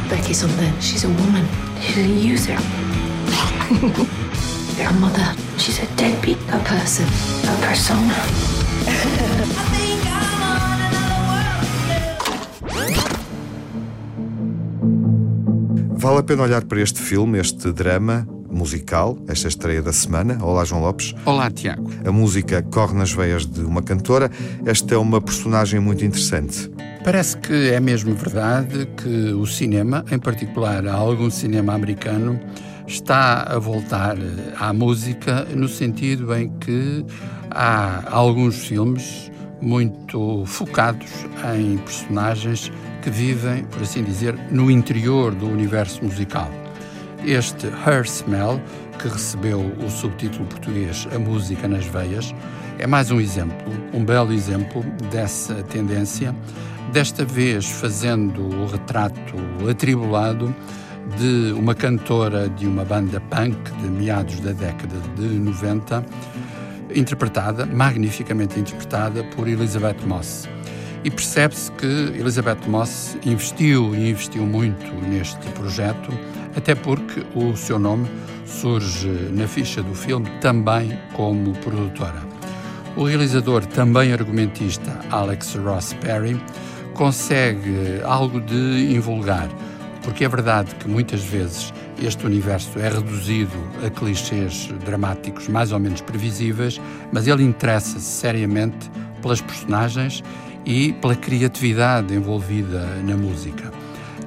Becky 0.10 0.34
something. 0.34 0.74
She's 0.82 1.04
a 1.04 1.10
woman. 1.10 1.46
She's 1.80 1.98
a 1.98 2.08
user. 2.08 2.58
Your 4.78 4.94
mother. 4.94 5.36
She's 5.58 5.80
a 5.80 5.88
deadbeat. 5.96 6.38
A 6.54 6.60
person. 6.60 7.06
A 7.50 7.66
persona. 7.66 8.14
Vale 15.98 16.20
a 16.20 16.24
pena 16.24 16.44
olhar 16.44 16.64
para 16.66 16.80
este 16.80 17.00
filme, 17.02 17.40
este 17.40 17.72
drama 17.72 18.28
musical, 18.52 19.18
esta 19.28 19.48
estreia 19.48 19.82
da 19.82 19.92
semana. 19.92 20.38
Olá, 20.44 20.64
João 20.64 20.84
Lopes. 20.84 21.16
Olá, 21.26 21.50
Tiago. 21.50 21.90
A 22.06 22.12
música 22.12 22.62
corre 22.62 22.94
nas 22.94 23.12
veias 23.12 23.48
de 23.48 23.62
uma 23.62 23.82
cantora. 23.82 24.30
Esta 24.64 24.94
é 24.94 24.98
uma 24.98 25.20
personagem 25.20 25.80
muito 25.80 26.06
interessante. 26.06 26.70
Parece 27.04 27.36
que 27.38 27.72
é 27.72 27.80
mesmo 27.80 28.14
verdade 28.14 28.88
que 28.96 29.34
o 29.34 29.48
cinema, 29.48 30.06
em 30.12 30.20
particular 30.20 30.86
algum 30.88 31.32
cinema 31.32 31.74
americano, 31.74 32.40
está 32.88 33.44
a 33.44 33.60
voltar 33.60 34.16
à 34.58 34.72
música 34.72 35.46
no 35.54 35.68
sentido 35.68 36.34
em 36.34 36.50
que 36.58 37.06
há 37.52 38.04
alguns 38.10 38.66
filmes 38.66 39.30
muito 39.62 40.46
focados 40.46 41.10
em 41.56 41.78
personagens 41.80 42.72
que 43.02 43.10
vivem, 43.10 43.66
por 43.66 43.82
assim 43.82 44.04
dizer, 44.04 44.36
no 44.52 44.72
interior 44.72 45.36
do 45.36 45.48
universo 45.48 46.04
musical. 46.04 46.50
Este 47.26 47.68
Her 47.68 48.04
Smell, 48.06 48.62
que 49.00 49.10
recebeu 49.10 49.60
o 49.86 49.90
subtítulo 49.90 50.46
português 50.46 51.08
A 51.14 51.20
Música 51.20 51.68
nas 51.68 51.86
Veias, 51.86 52.34
é 52.80 52.88
mais 52.88 53.12
um 53.12 53.20
exemplo, 53.20 53.74
um 53.94 54.06
belo 54.06 54.32
exemplo 54.32 54.84
dessa 55.12 55.56
tendência, 55.64 56.34
desta 56.94 57.26
vez 57.26 57.66
fazendo 57.66 58.42
o 58.44 58.68
retrato 58.68 59.36
atribulado 59.70 60.56
de 61.16 61.54
uma 61.54 61.74
cantora 61.74 62.50
de 62.50 62.68
uma 62.68 62.84
banda 62.84 63.20
punk 63.22 63.58
de 63.82 63.88
meados 63.88 64.40
da 64.40 64.52
década 64.52 64.96
de 65.16 65.28
90, 65.28 66.06
interpretada, 66.94 67.66
magnificamente 67.66 68.60
interpretada, 68.60 69.24
por 69.24 69.48
Elizabeth 69.48 70.06
Moss. 70.06 70.48
E 71.04 71.10
percebe-se 71.10 71.72
que 71.74 71.86
Elizabeth 71.86 72.68
Moss 72.68 73.18
investiu 73.26 73.96
e 73.96 74.10
investiu 74.10 74.46
muito 74.46 74.94
neste 75.08 75.48
projeto, 75.52 76.12
até 76.56 76.76
porque 76.76 77.26
o 77.36 77.56
seu 77.56 77.80
nome 77.80 78.08
surge 78.46 79.10
na 79.32 79.48
ficha 79.48 79.82
do 79.82 79.94
filme 79.94 80.30
também 80.42 80.98
como 81.14 81.54
produtora. 81.60 82.22
O 82.96 83.04
realizador, 83.04 83.66
também 83.66 84.12
argumentista, 84.12 85.00
Alex 85.12 85.56
Ross 85.56 85.94
Perry, 85.94 86.42
consegue 86.96 88.02
algo 88.04 88.42
de 88.42 88.96
invulgar, 88.96 89.48
porque 90.08 90.24
é 90.24 90.30
verdade 90.30 90.74
que 90.76 90.88
muitas 90.88 91.22
vezes 91.22 91.74
este 92.02 92.26
universo 92.26 92.80
é 92.80 92.88
reduzido 92.88 93.52
a 93.86 93.90
clichês 93.90 94.70
dramáticos 94.86 95.50
mais 95.50 95.74
ou 95.74 95.80
menos 95.80 96.00
previsíveis, 96.00 96.80
mas 97.12 97.28
ele 97.28 97.44
interessa-se 97.44 98.06
seriamente 98.06 98.90
pelas 99.22 99.42
personagens 99.42 100.24
e 100.66 100.94
pela 100.94 101.14
criatividade 101.14 102.14
envolvida 102.16 102.86
na 103.04 103.18
música. 103.18 103.70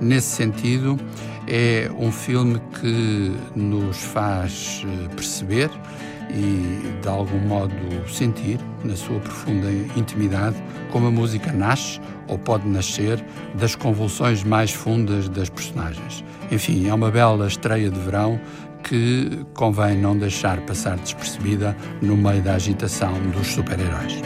Nesse 0.03 0.37
sentido, 0.37 1.01
é 1.49 1.91
um 1.99 2.13
filme 2.13 2.61
que 2.79 3.35
nos 3.57 3.97
faz 3.97 4.85
perceber 5.17 5.71
e, 6.35 6.99
de 7.03 7.09
algum 7.09 7.39
modo, 7.39 7.75
sentir, 8.09 8.59
na 8.85 8.97
sua 8.97 9.19
profunda 9.21 9.71
intimidade, 9.97 10.57
como 10.91 11.09
a 11.09 11.11
música 11.11 11.53
nasce 11.53 12.01
ou 12.29 12.39
pode 12.39 12.69
nascer 12.69 13.25
das 13.55 13.75
convulsões 13.75 14.43
mais 14.45 14.73
fundas 14.73 15.29
das 15.29 15.49
personagens. 15.49 16.25
Enfim, 16.51 16.89
é 16.89 16.95
uma 16.95 17.11
bela 17.11 17.47
estreia 17.47 17.91
de 17.91 17.99
verão 17.99 18.41
que 18.83 19.45
convém 19.55 19.99
não 19.99 20.17
deixar 20.17 20.61
passar 20.63 20.97
despercebida 20.97 21.77
no 22.01 22.17
meio 22.17 22.43
da 22.43 22.55
agitação 22.55 23.13
dos 23.31 23.49
super-heróis. 23.49 24.21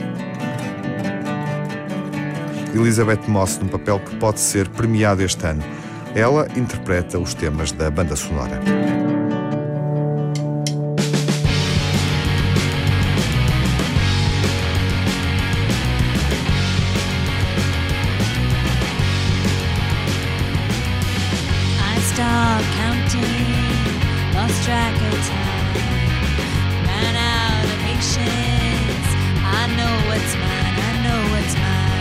Elizabeth 2.75 3.29
Moss 3.29 3.59
num 3.59 3.69
papel 3.69 4.01
que 4.01 4.17
pode 4.17 4.41
ser 4.41 4.69
premiado 4.69 5.23
este 5.23 5.47
ano. 5.47 5.63
Ela 6.15 6.47
interpreta 6.57 7.19
os 7.19 7.35
temas 7.35 7.73
da 7.73 7.91
banda 7.91 8.17
sonora. 8.17 8.61
Track 24.65 24.95
of 24.95 25.27
time, 25.27 25.75
ran 26.87 27.17
out 27.17 27.65
of 27.65 27.79
patience. 27.85 29.09
I 29.45 29.67
know 29.77 29.95
what's 30.09 30.35
mine, 30.37 30.75
I 30.81 31.03
know 31.05 31.21
what's 31.35 31.55
mine. 31.55 31.94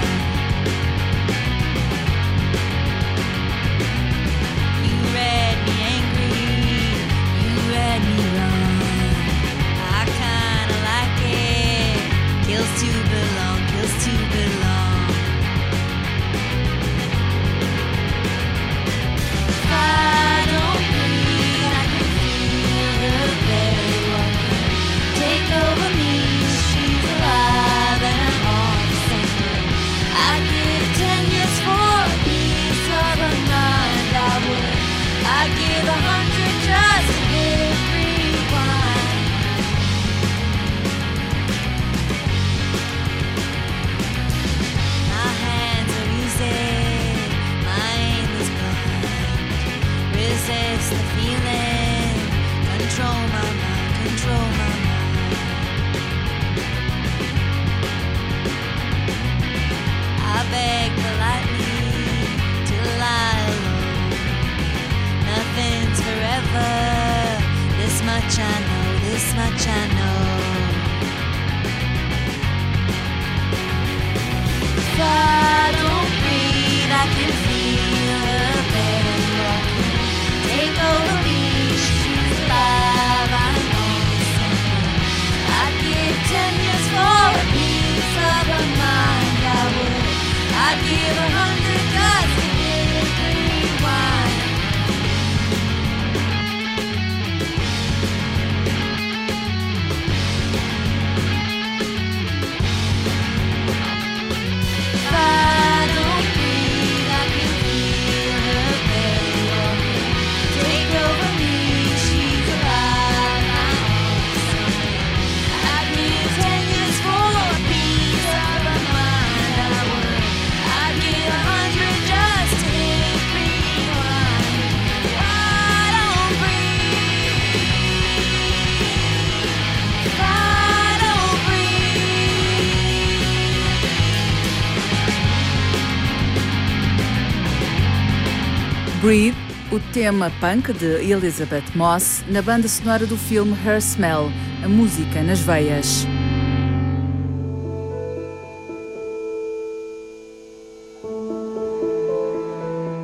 Tema 139.94 140.32
punk 140.40 140.74
de 140.74 141.08
Elizabeth 141.08 141.76
Moss, 141.76 142.24
na 142.28 142.42
banda 142.42 142.68
sonora 142.68 143.06
do 143.06 143.16
filme 143.16 143.56
Her 143.64 143.80
Smell, 143.80 144.32
a 144.64 144.68
música 144.68 145.22
nas 145.22 145.40
veias. 145.40 146.08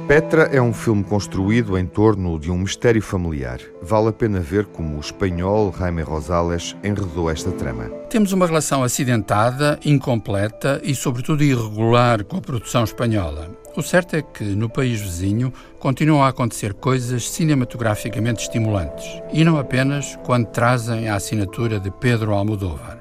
Petra 0.10 0.50
é 0.52 0.60
um 0.60 0.74
filme 0.74 1.04
construído 1.04 1.78
em 1.78 1.86
torno 1.86 2.40
de 2.40 2.50
um 2.50 2.58
mistério 2.58 3.00
familiar. 3.00 3.60
Vale 3.80 4.08
a 4.08 4.12
pena 4.12 4.40
ver 4.40 4.66
como 4.66 4.98
o 4.98 5.00
espanhol 5.00 5.72
Jaime 5.78 6.02
Rosales 6.02 6.76
enredou 6.84 7.30
esta 7.30 7.52
trama. 7.52 7.90
Temos 8.10 8.32
uma 8.32 8.48
relação 8.48 8.82
acidentada, 8.82 9.80
incompleta 9.86 10.82
e, 10.84 10.96
sobretudo, 10.96 11.44
irregular 11.44 12.24
com 12.24 12.38
a 12.38 12.42
produção 12.42 12.84
espanhola. 12.84 13.52
O 13.78 13.84
certo 13.84 14.16
é 14.16 14.24
que, 14.24 14.44
no 14.44 14.68
país 14.68 15.00
vizinho, 15.00 15.54
continuam 15.78 16.24
a 16.24 16.30
acontecer 16.30 16.74
coisas 16.74 17.30
cinematograficamente 17.30 18.42
estimulantes, 18.42 19.06
e 19.32 19.44
não 19.44 19.60
apenas 19.60 20.18
quando 20.24 20.48
trazem 20.48 21.08
a 21.08 21.18
assinatura 21.18 21.80
de 21.80 21.92
Pedro 21.92 22.34
Almodóvar. 22.34 23.00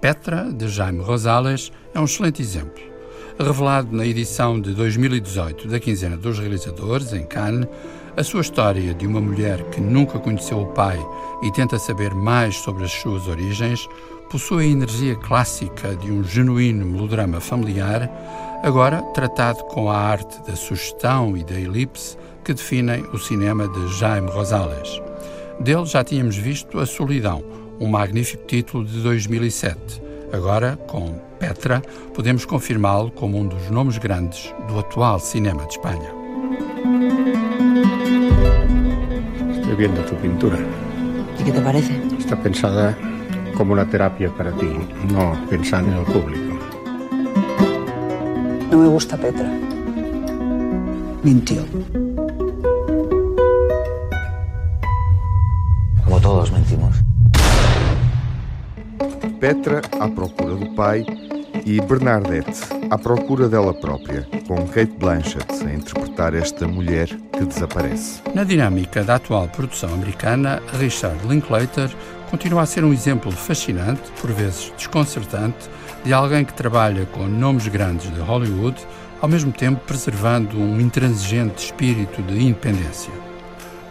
Petra, 0.00 0.52
de 0.52 0.68
Jaime 0.68 1.02
Rosales, 1.02 1.72
é 1.92 1.98
um 1.98 2.04
excelente 2.04 2.40
exemplo. 2.40 2.93
Revelado 3.38 3.94
na 3.94 4.06
edição 4.06 4.60
de 4.60 4.72
2018 4.74 5.66
da 5.66 5.80
Quinzena 5.80 6.16
dos 6.16 6.38
Realizadores, 6.38 7.12
em 7.12 7.24
Cannes, 7.24 7.66
a 8.16 8.22
sua 8.22 8.42
história 8.42 8.94
de 8.94 9.08
uma 9.08 9.20
mulher 9.20 9.60
que 9.70 9.80
nunca 9.80 10.20
conheceu 10.20 10.60
o 10.60 10.66
pai 10.66 11.04
e 11.42 11.50
tenta 11.50 11.76
saber 11.76 12.14
mais 12.14 12.54
sobre 12.54 12.84
as 12.84 12.92
suas 12.92 13.26
origens 13.26 13.88
possui 14.30 14.64
a 14.64 14.68
energia 14.68 15.16
clássica 15.16 15.96
de 15.96 16.12
um 16.12 16.22
genuíno 16.22 16.86
melodrama 16.86 17.40
familiar, 17.40 18.08
agora 18.62 19.02
tratado 19.12 19.64
com 19.64 19.90
a 19.90 19.98
arte 19.98 20.40
da 20.46 20.54
sugestão 20.54 21.36
e 21.36 21.42
da 21.42 21.58
elipse 21.58 22.16
que 22.44 22.54
definem 22.54 23.02
o 23.12 23.18
cinema 23.18 23.66
de 23.66 23.98
Jaime 23.98 24.30
Rosales. 24.30 25.02
Dele 25.58 25.86
já 25.86 26.04
tínhamos 26.04 26.36
visto 26.36 26.78
A 26.78 26.86
Solidão, 26.86 27.44
um 27.80 27.88
magnífico 27.88 28.46
título 28.46 28.84
de 28.84 29.00
2007. 29.00 30.02
Agora, 30.32 30.76
com 30.86 31.20
Petra, 31.46 31.82
podemos 32.14 32.46
confirmá-lo 32.46 33.10
como 33.10 33.36
um 33.36 33.46
dos 33.46 33.68
nomes 33.68 33.98
grandes 33.98 34.54
do 34.66 34.78
atual 34.78 35.20
cinema 35.20 35.62
de 35.64 35.68
Espanha. 35.68 36.10
Estoy 39.52 39.74
viendo 39.76 40.02
tu 40.06 40.14
pintura. 40.16 40.56
¿Y 41.38 41.44
qué 41.44 41.52
te 41.52 41.60
parece? 41.60 42.00
Está 42.18 42.34
pensada 42.42 42.96
como 43.58 43.74
una 43.74 43.84
terapia 43.84 44.30
para 44.30 44.52
ti, 44.52 44.70
no 45.12 45.36
pensando 45.50 45.92
en 45.92 45.98
el 45.98 46.04
público. 46.06 46.56
No 48.70 48.78
me 48.78 48.88
gusta 48.88 49.18
Petra. 49.18 49.46
Mintió. 51.22 51.62
Como 56.06 56.20
todos 56.22 56.50
mentimos. 56.52 57.04
Petra 59.38 59.82
à 60.00 60.08
procura 60.08 60.54
do 60.54 60.74
pai 60.74 61.04
e 61.64 61.80
Bernadette 61.80 62.60
à 62.90 62.98
procura 62.98 63.48
dela 63.48 63.72
própria, 63.72 64.26
com 64.46 64.66
Kate 64.68 64.92
Blanchett 64.98 65.66
a 65.66 65.72
interpretar 65.72 66.34
esta 66.34 66.68
mulher 66.68 67.08
que 67.08 67.44
desaparece. 67.44 68.22
Na 68.34 68.44
dinâmica 68.44 69.02
da 69.02 69.16
atual 69.16 69.48
produção 69.48 69.92
americana, 69.92 70.62
Richard 70.78 71.26
Linklater 71.26 71.90
continua 72.30 72.62
a 72.62 72.66
ser 72.66 72.84
um 72.84 72.92
exemplo 72.92 73.32
fascinante, 73.32 74.02
por 74.20 74.30
vezes 74.30 74.72
desconcertante, 74.76 75.70
de 76.04 76.12
alguém 76.12 76.44
que 76.44 76.52
trabalha 76.52 77.06
com 77.06 77.26
nomes 77.26 77.66
grandes 77.68 78.12
de 78.12 78.20
Hollywood, 78.20 78.76
ao 79.22 79.28
mesmo 79.28 79.52
tempo 79.52 79.80
preservando 79.86 80.58
um 80.58 80.78
intransigente 80.78 81.64
espírito 81.64 82.22
de 82.22 82.42
independência. 82.42 83.12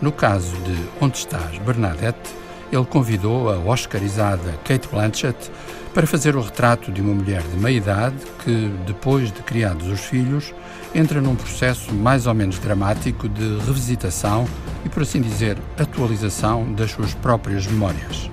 No 0.02 0.12
caso 0.12 0.56
de 0.58 0.76
Onde 1.02 1.18
Estás, 1.18 1.58
Bernadette, 1.60 2.43
ele 2.76 2.86
convidou 2.86 3.52
a 3.52 3.58
oscarizada 3.58 4.60
Kate 4.64 4.88
Blanchett 4.88 5.52
para 5.94 6.08
fazer 6.08 6.36
o 6.36 6.42
retrato 6.42 6.92
de 6.92 7.02
uma 7.02 7.14
mulher 7.14 7.42
de 7.42 7.58
meia 7.58 7.78
idade 7.78 8.16
que, 8.44 8.74
depois 8.86 9.32
de 9.32 9.42
criados 9.44 9.88
os 9.88 10.00
filhos, 10.00 10.54
entra 10.96 11.22
num 11.22 11.36
processo 11.36 11.94
mais 11.94 12.26
ou 12.26 12.34
menos 12.34 12.58
dramático 12.58 13.30
de 13.30 13.60
revisitação 13.66 14.48
e, 14.84 14.90
por 14.90 15.04
assim 15.04 15.22
dizer, 15.22 15.58
atualização 15.78 16.72
das 16.74 16.92
suas 16.92 17.14
próprias 17.14 17.68
memórias. 17.68 18.30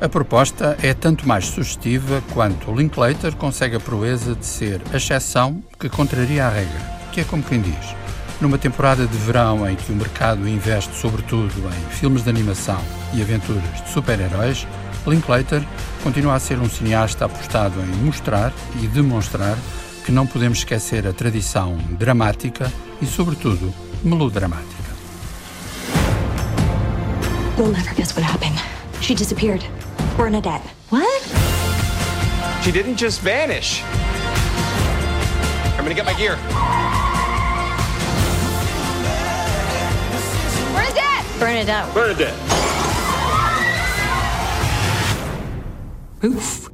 A 0.00 0.08
proposta 0.08 0.76
é 0.82 0.94
tanto 0.94 1.28
mais 1.28 1.46
sugestiva 1.46 2.22
quanto 2.32 2.74
Linklater 2.74 3.36
consegue 3.36 3.76
a 3.76 3.80
proeza 3.80 4.34
de 4.34 4.46
ser 4.46 4.80
a 4.92 4.96
exceção 4.96 5.62
que 5.78 5.88
contraria 5.88 6.46
a 6.46 6.48
regra, 6.48 6.80
que 7.12 7.20
é 7.20 7.24
como 7.24 7.42
quem 7.42 7.60
diz. 7.60 7.99
Numa 8.40 8.56
temporada 8.56 9.06
de 9.06 9.18
verão 9.18 9.68
em 9.68 9.76
que 9.76 9.92
o 9.92 9.94
mercado 9.94 10.48
investe 10.48 10.96
sobretudo 10.96 11.52
em 11.68 11.90
filmes 11.90 12.22
de 12.22 12.30
animação 12.30 12.80
e 13.12 13.20
aventuras 13.20 13.62
de 13.84 13.90
super-heróis, 13.90 14.66
Linklater 15.06 15.62
continua 16.02 16.34
a 16.34 16.40
ser 16.40 16.58
um 16.58 16.68
cineasta 16.68 17.26
apostado 17.26 17.78
em 17.80 18.04
mostrar 18.04 18.52
e 18.82 18.86
demonstrar 18.86 19.56
que 20.04 20.12
não 20.12 20.26
podemos 20.26 20.58
esquecer 20.58 21.06
a 21.06 21.12
tradição 21.12 21.76
dramática 21.90 22.72
e, 23.00 23.06
sobretudo, 23.06 23.74
melodramática. 24.02 24.90
You'll 27.58 27.72
never 27.72 27.94
guess 27.94 28.16
what 28.16 28.24
happened. 28.24 28.58
She 29.02 29.14
disappeared. 29.14 29.62
Bernadette. 30.16 30.64
What? 30.88 31.22
She 32.62 32.72
didn't 32.72 32.96
just 32.96 33.20
vanish. 33.20 33.82
I'm 35.76 35.84
gonna 35.84 35.94
get 35.94 36.06
my 36.06 36.14
gear. 36.14 36.38
Bernadette! 41.40 41.86
Bernadette. 41.94 42.34
Bernadette. 42.34 42.34
Oof. 46.22 46.70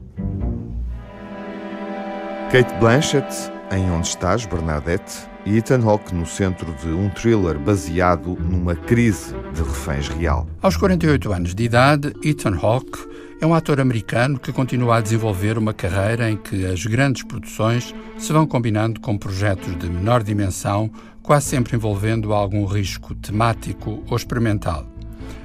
Kate 2.51 2.75
Blanchett 2.81 3.53
em 3.71 3.89
Onde 3.93 4.09
Estás, 4.09 4.45
Bernadette, 4.45 5.29
e 5.45 5.57
Ethan 5.57 5.85
Hawke 5.85 6.13
no 6.13 6.27
centro 6.27 6.73
de 6.83 6.89
um 6.89 7.09
thriller 7.11 7.57
baseado 7.57 8.37
numa 8.41 8.75
crise 8.75 9.33
de 9.55 9.63
reféns 9.63 10.09
real. 10.09 10.49
Aos 10.61 10.77
48 10.77 11.33
anos 11.33 11.55
de 11.55 11.63
idade, 11.63 12.13
Ethan 12.25 12.59
Hawke 12.61 12.99
é 13.41 13.47
um 13.47 13.55
ator 13.55 13.81
americano 13.81 14.39
que 14.39 14.53
continua 14.53 14.97
a 14.97 15.01
desenvolver 15.01 15.59
uma 15.59 15.75
carreira 15.75 16.31
em 16.31 16.37
que 16.37 16.65
as 16.65 16.85
grandes 16.87 17.23
produções 17.23 17.95
se 18.19 18.33
vão 18.33 18.47
combinando 18.47 19.01
com 19.01 19.19
projetos 19.19 19.79
de 19.79 19.89
menor 19.89 20.23
dimensão, 20.23 20.91
quase 21.23 21.47
sempre 21.47 21.77
envolvendo 21.77 22.33
algum 22.33 22.65
risco 22.65 23.15
temático 23.15 24.03
ou 24.09 24.17
experimental. 24.17 24.87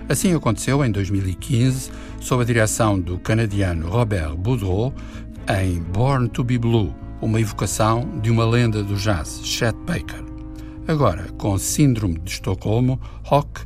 Assim 0.08 0.34
aconteceu 0.34 0.84
em 0.86 0.92
2015, 0.92 1.92
sob 2.20 2.44
a 2.44 2.46
direção 2.46 3.00
do 3.00 3.18
canadiano 3.18 3.90
Robert 3.90 4.36
Boudreau, 4.36 4.94
em 5.50 5.80
Born 5.80 6.30
to 6.30 6.44
be 6.44 6.58
Blue, 6.58 6.96
uma 7.22 7.42
evocação 7.42 8.20
de 8.22 8.32
uma 8.32 8.46
lenda 8.46 8.84
do 8.84 8.96
jazz, 8.96 9.42
Chet 9.44 9.76
Baker. 9.86 10.24
Agora, 10.88 11.28
com 11.38 11.58
Síndrome 11.58 12.20
de 12.20 12.32
Estocolmo, 12.32 13.00
Rock 13.24 13.62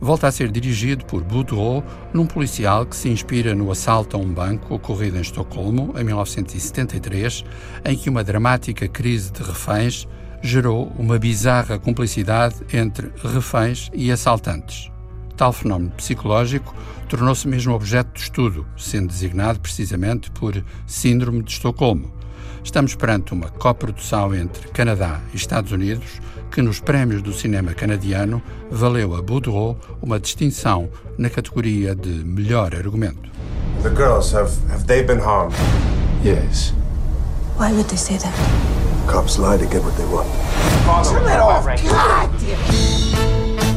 volta 0.00 0.28
a 0.28 0.32
ser 0.32 0.50
dirigido 0.50 1.04
por 1.04 1.22
Boudreau, 1.22 1.84
num 2.12 2.26
policial 2.26 2.86
que 2.86 2.96
se 2.96 3.08
inspira 3.08 3.54
no 3.54 3.70
assalto 3.70 4.16
a 4.16 4.20
um 4.20 4.32
banco 4.32 4.74
ocorrido 4.74 5.16
em 5.16 5.20
Estocolmo, 5.20 5.94
em 5.98 6.04
1973, 6.04 7.44
em 7.84 7.96
que 7.96 8.10
uma 8.10 8.24
dramática 8.24 8.88
crise 8.88 9.30
de 9.32 9.42
reféns 9.42 10.06
gerou 10.42 10.92
uma 10.98 11.18
bizarra 11.18 11.78
cumplicidade 11.78 12.56
entre 12.72 13.10
reféns 13.22 13.90
e 13.94 14.12
assaltantes. 14.12 14.90
Tal 15.36 15.52
fenómeno 15.52 15.90
psicológico 15.92 16.74
tornou-se 17.08 17.48
mesmo 17.48 17.74
objeto 17.74 18.12
de 18.14 18.20
estudo, 18.20 18.66
sendo 18.76 19.08
designado 19.08 19.58
precisamente 19.58 20.30
por 20.30 20.62
Síndrome 20.86 21.42
de 21.42 21.52
Estocolmo. 21.52 22.12
Estamos 22.62 22.94
perante 22.94 23.32
uma 23.32 23.48
coprodução 23.48 24.34
entre 24.34 24.68
Canadá 24.68 25.20
e 25.32 25.36
Estados 25.36 25.72
Unidos 25.72 26.20
que 26.54 26.62
nos 26.62 26.78
prémios 26.78 27.20
do 27.20 27.32
cinema 27.32 27.74
canadiano 27.74 28.40
valeu 28.70 29.16
a 29.16 29.20
Boudreau 29.20 29.76
uma 30.00 30.20
distinção 30.20 30.88
na 31.18 31.28
categoria 31.28 31.96
de 31.96 32.08
melhor 32.24 32.76
argumento. 32.76 33.28
The 33.82 33.90
girls 33.90 34.32
have 34.32 34.52
have 34.70 34.84
they 34.86 35.02
been 35.02 35.18
harmed? 35.18 35.52
Yes. 36.22 36.72
Why 37.58 37.72
would 37.72 37.88
they 37.88 37.98
say 37.98 38.18
that? 38.18 38.32
Cops 39.08 39.36
lie 39.36 39.58
to 39.58 39.66
get 39.66 39.82
what 39.82 39.96
they 39.96 40.06
want. 40.06 40.28
Turn 41.04 41.24
that 41.24 41.40
off. 41.40 41.66
God 41.66 42.30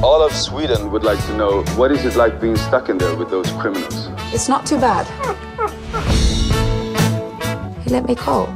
All 0.03 0.21
of 0.21 0.31
Sweden 0.33 0.91
would 0.91 1.03
like 1.03 1.19
to 1.25 1.33
know 1.35 1.63
what 1.77 1.91
is 1.91 2.05
it 2.05 2.15
like 2.15 2.39
being 2.39 2.57
stuck 2.57 2.89
in 2.89 2.99
there 2.99 3.15
with 3.15 3.31
those 3.31 3.51
criminals? 3.53 4.09
It's 4.31 4.47
not 4.47 4.67
too 4.67 4.77
bad. 4.77 5.07
He 7.83 7.89
let 7.89 8.05
me 8.05 8.13
call. 8.13 8.53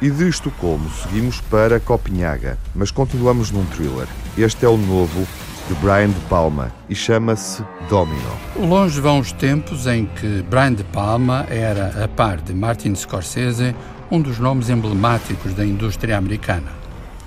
E 0.00 0.10
de 0.10 0.28
Estocolmo 0.28 0.90
seguimos 0.90 1.40
para 1.40 1.80
Copenhaga, 1.80 2.58
mas 2.74 2.90
continuamos 2.90 3.50
num 3.50 3.64
thriller. 3.64 4.06
Este 4.36 4.66
é 4.66 4.68
o 4.68 4.76
novo 4.76 5.26
de 5.66 5.74
Brian 5.76 6.10
De 6.10 6.20
Palma 6.28 6.70
e 6.86 6.94
chama-se 6.94 7.64
Domino. 7.88 8.20
Longe 8.56 9.00
vão 9.00 9.20
os 9.20 9.32
tempos 9.32 9.86
em 9.86 10.04
que 10.04 10.42
Brian 10.42 10.74
De 10.74 10.84
Palma 10.84 11.46
era, 11.48 12.04
a 12.04 12.08
par 12.08 12.42
de 12.42 12.52
Martin 12.52 12.94
Scorsese, 12.94 13.74
um 14.10 14.20
dos 14.20 14.38
nomes 14.38 14.68
emblemáticos 14.68 15.54
da 15.54 15.64
indústria 15.64 16.18
americana. 16.18 16.70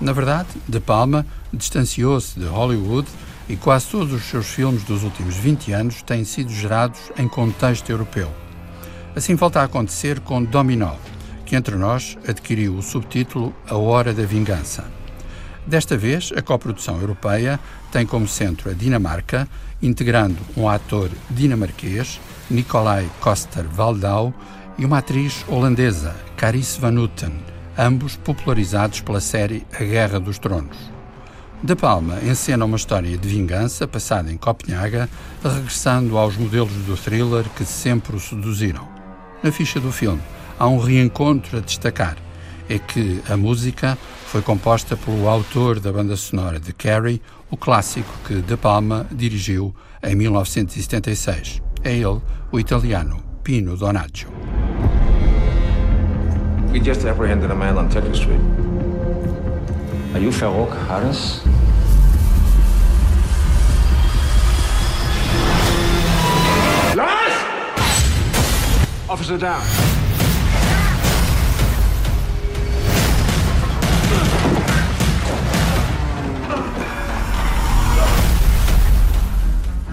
Na 0.00 0.12
verdade, 0.12 0.50
De 0.68 0.78
Palma 0.78 1.26
distanciou-se 1.52 2.38
de 2.38 2.46
Hollywood 2.46 3.08
e 3.48 3.56
quase 3.56 3.88
todos 3.88 4.12
os 4.12 4.22
seus 4.22 4.46
filmes 4.46 4.84
dos 4.84 5.02
últimos 5.02 5.34
20 5.34 5.72
anos 5.72 6.02
têm 6.02 6.24
sido 6.24 6.52
gerados 6.52 7.00
em 7.18 7.26
contexto 7.26 7.90
europeu. 7.90 8.30
Assim 9.16 9.34
volta 9.34 9.60
a 9.60 9.64
acontecer 9.64 10.20
com 10.20 10.44
Domino, 10.44 10.92
que 11.50 11.56
entre 11.56 11.74
nós 11.74 12.16
adquiriu 12.28 12.76
o 12.76 12.80
subtítulo 12.80 13.52
A 13.68 13.76
Hora 13.76 14.14
da 14.14 14.22
Vingança. 14.22 14.84
Desta 15.66 15.96
vez, 15.96 16.30
a 16.36 16.40
coprodução 16.40 17.00
europeia 17.00 17.58
tem 17.90 18.06
como 18.06 18.28
centro 18.28 18.70
a 18.70 18.72
Dinamarca, 18.72 19.48
integrando 19.82 20.38
um 20.56 20.68
ator 20.68 21.10
dinamarquês, 21.28 22.20
Nicolai 22.48 23.10
Coster-Waldau, 23.20 24.32
e 24.78 24.84
uma 24.84 24.98
atriz 24.98 25.44
holandesa, 25.48 26.14
Carice 26.36 26.80
Van 26.80 26.96
Houten, 26.96 27.32
ambos 27.76 28.14
popularizados 28.14 29.00
pela 29.00 29.20
série 29.20 29.66
A 29.72 29.82
Guerra 29.82 30.20
dos 30.20 30.38
Tronos. 30.38 30.78
De 31.64 31.74
Palma 31.74 32.20
encena 32.22 32.64
uma 32.64 32.76
história 32.76 33.18
de 33.18 33.28
vingança 33.28 33.88
passada 33.88 34.30
em 34.30 34.36
Copenhaga, 34.36 35.10
regressando 35.42 36.16
aos 36.16 36.36
modelos 36.36 36.72
do 36.86 36.96
thriller 36.96 37.44
que 37.56 37.64
sempre 37.64 38.14
o 38.14 38.20
seduziram. 38.20 38.86
Na 39.42 39.50
ficha 39.50 39.80
do 39.80 39.90
filme, 39.90 40.22
há 40.60 40.68
um 40.68 40.78
reencontro 40.78 41.56
a 41.56 41.60
destacar. 41.60 42.16
É 42.68 42.78
que 42.78 43.20
a 43.28 43.36
música 43.36 43.98
foi 44.26 44.42
composta 44.42 44.96
pelo 44.96 45.26
autor 45.26 45.80
da 45.80 45.90
banda 45.90 46.14
sonora 46.14 46.60
de 46.60 46.72
Carrie, 46.72 47.20
o 47.50 47.56
clássico 47.56 48.12
que 48.24 48.34
De 48.34 48.56
Palma 48.56 49.06
dirigiu 49.10 49.74
em 50.02 50.14
1976. 50.14 51.62
É 51.82 51.92
ele, 51.94 52.20
o 52.52 52.60
italiano 52.60 53.24
Pino 53.42 53.76
Donaggio. 53.76 54.28
We 56.70 56.78
just 56.78 57.04
apprehended 57.04 57.50
a 57.50 57.54
man 57.54 57.76
on 57.76 57.88
Tucker 57.88 58.12
Street. 58.12 58.40
Are 60.14 60.22
you 60.22 60.30
Farouk 60.30 60.70
Harris? 60.86 61.42
Lars! 66.94 67.32
Officer 69.08 69.38
down. 69.38 69.99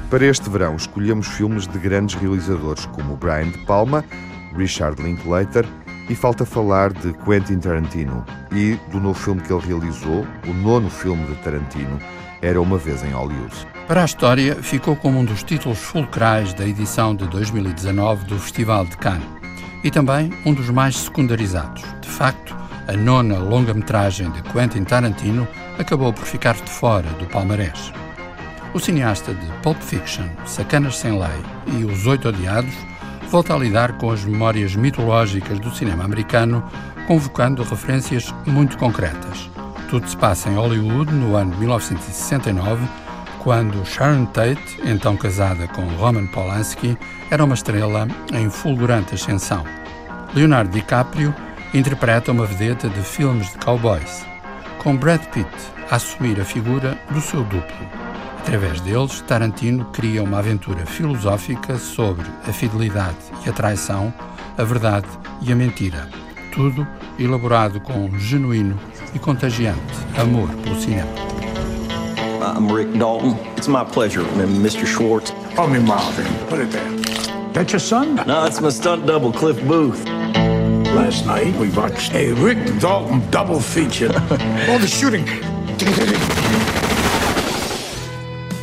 Para 0.09 0.25
este 0.25 0.49
verão, 0.49 0.77
escolhemos 0.77 1.27
filmes 1.27 1.67
de 1.67 1.77
grandes 1.77 2.15
realizadores 2.15 2.85
como 2.85 3.17
Brian 3.17 3.49
De 3.49 3.57
Palma, 3.65 4.05
Richard 4.55 5.01
Linklater 5.03 5.65
e 6.09 6.15
falta 6.15 6.45
falar 6.45 6.93
de 6.93 7.11
Quentin 7.25 7.59
Tarantino 7.59 8.25
e 8.53 8.75
do 8.89 9.01
novo 9.01 9.19
filme 9.19 9.41
que 9.41 9.51
ele 9.51 9.65
realizou, 9.67 10.25
o 10.47 10.53
nono 10.53 10.89
filme 10.89 11.25
de 11.27 11.35
Tarantino, 11.41 11.99
Era 12.41 12.61
uma 12.61 12.77
Vez 12.77 13.03
em 13.03 13.11
Hollywood. 13.11 13.53
Para 13.85 14.03
a 14.03 14.05
história, 14.05 14.55
ficou 14.55 14.95
como 14.95 15.19
um 15.19 15.25
dos 15.25 15.43
títulos 15.43 15.79
fulcrais 15.79 16.53
da 16.53 16.65
edição 16.65 17.13
de 17.13 17.27
2019 17.27 18.27
do 18.27 18.39
Festival 18.39 18.85
de 18.85 18.95
Cannes 18.95 19.27
e 19.83 19.91
também 19.91 20.31
um 20.45 20.53
dos 20.53 20.69
mais 20.69 20.95
secundarizados. 20.95 21.83
De 21.99 22.07
facto, 22.07 22.55
a 22.87 22.93
nona 22.93 23.39
longa-metragem 23.39 24.31
de 24.31 24.41
Quentin 24.43 24.85
Tarantino 24.85 25.45
acabou 25.77 26.13
por 26.13 26.23
ficar 26.23 26.53
de 26.53 26.69
fora 26.71 27.09
do 27.19 27.25
palmarés. 27.25 27.91
O 28.73 28.79
cineasta 28.79 29.33
de 29.33 29.45
Pulp 29.63 29.81
Fiction, 29.81 30.25
Sacanas 30.45 30.97
Sem 30.97 31.11
Lei 31.11 31.79
e 31.79 31.85
Os 31.85 32.05
Oito 32.05 32.27
Odiados 32.27 32.73
volta 33.29 33.53
a 33.53 33.57
lidar 33.57 33.93
com 33.93 34.11
as 34.11 34.23
memórias 34.23 34.75
mitológicas 34.75 35.59
do 35.59 35.73
cinema 35.73 36.03
americano, 36.03 36.63
convocando 37.07 37.63
referências 37.63 38.33
muito 38.45 38.77
concretas. 38.77 39.49
Tudo 39.89 40.07
se 40.07 40.17
passa 40.17 40.49
em 40.49 40.55
Hollywood 40.55 41.11
no 41.13 41.35
ano 41.35 41.51
de 41.51 41.59
1969, 41.59 42.87
quando 43.39 43.85
Sharon 43.85 44.25
Tate, 44.25 44.81
então 44.83 45.15
casada 45.15 45.67
com 45.69 45.81
Roman 45.95 46.27
Polanski, 46.27 46.97
era 47.31 47.43
uma 47.43 47.55
estrela 47.55 48.07
em 48.33 48.49
fulgurante 48.49 49.15
ascensão. 49.15 49.63
Leonardo 50.35 50.71
DiCaprio 50.71 51.33
interpreta 51.73 52.31
uma 52.31 52.45
vedeta 52.45 52.89
de 52.89 53.01
filmes 53.01 53.49
de 53.51 53.57
cowboys, 53.59 54.25
com 54.77 54.95
Brad 54.95 55.21
Pitt 55.27 55.49
a 55.89 55.95
assumir 55.95 56.39
a 56.39 56.45
figura 56.45 56.97
do 57.09 57.21
seu 57.21 57.43
duplo. 57.43 58.06
Através 58.39 58.79
deles, 58.81 59.21
Tarantino 59.27 59.85
cria 59.85 60.23
uma 60.23 60.39
aventura 60.39 60.85
filosófica 60.85 61.77
sobre 61.77 62.25
a 62.47 62.53
fidelidade 62.53 63.17
e 63.45 63.49
a 63.49 63.53
traição, 63.53 64.13
a 64.57 64.63
verdade 64.63 65.07
e 65.41 65.51
a 65.51 65.55
mentira. 65.55 66.07
Tudo 66.53 66.87
elaborado 67.19 67.79
com 67.81 68.05
um 68.05 68.19
genuíno 68.19 68.79
e 69.13 69.19
contagiante 69.19 69.81
amor 70.17 70.49
pelo 70.63 70.79
cinema. 70.79 71.09
I'm 72.41 72.71
Rick 72.71 72.97
Dalton. 72.97 73.37
It's 73.57 73.67
my 73.67 73.83
pleasure, 73.83 74.23
Mr. 74.35 74.85
Schwartz. 74.85 75.31
Call 75.55 75.67
me 75.67 75.79
Marvin. 75.79 76.25
Put 76.49 76.59
it 76.59 76.71
there. 76.71 76.97
That 77.53 77.71
your 77.71 77.79
son? 77.79 78.15
No, 78.27 78.45
it's 78.45 78.61
my 78.61 78.69
stunt 78.69 79.05
double, 79.05 79.31
Cliff 79.31 79.61
Booth. 79.67 80.05
Last 80.95 81.25
night 81.25 81.55
we 81.57 81.69
watched 81.71 82.13
a 82.13 82.33
Rick 82.33 82.79
Dalton 82.79 83.21
double 83.31 83.59
feature. 83.59 84.11
All 84.69 84.79
the 84.79 84.87
shooting. 84.87 85.25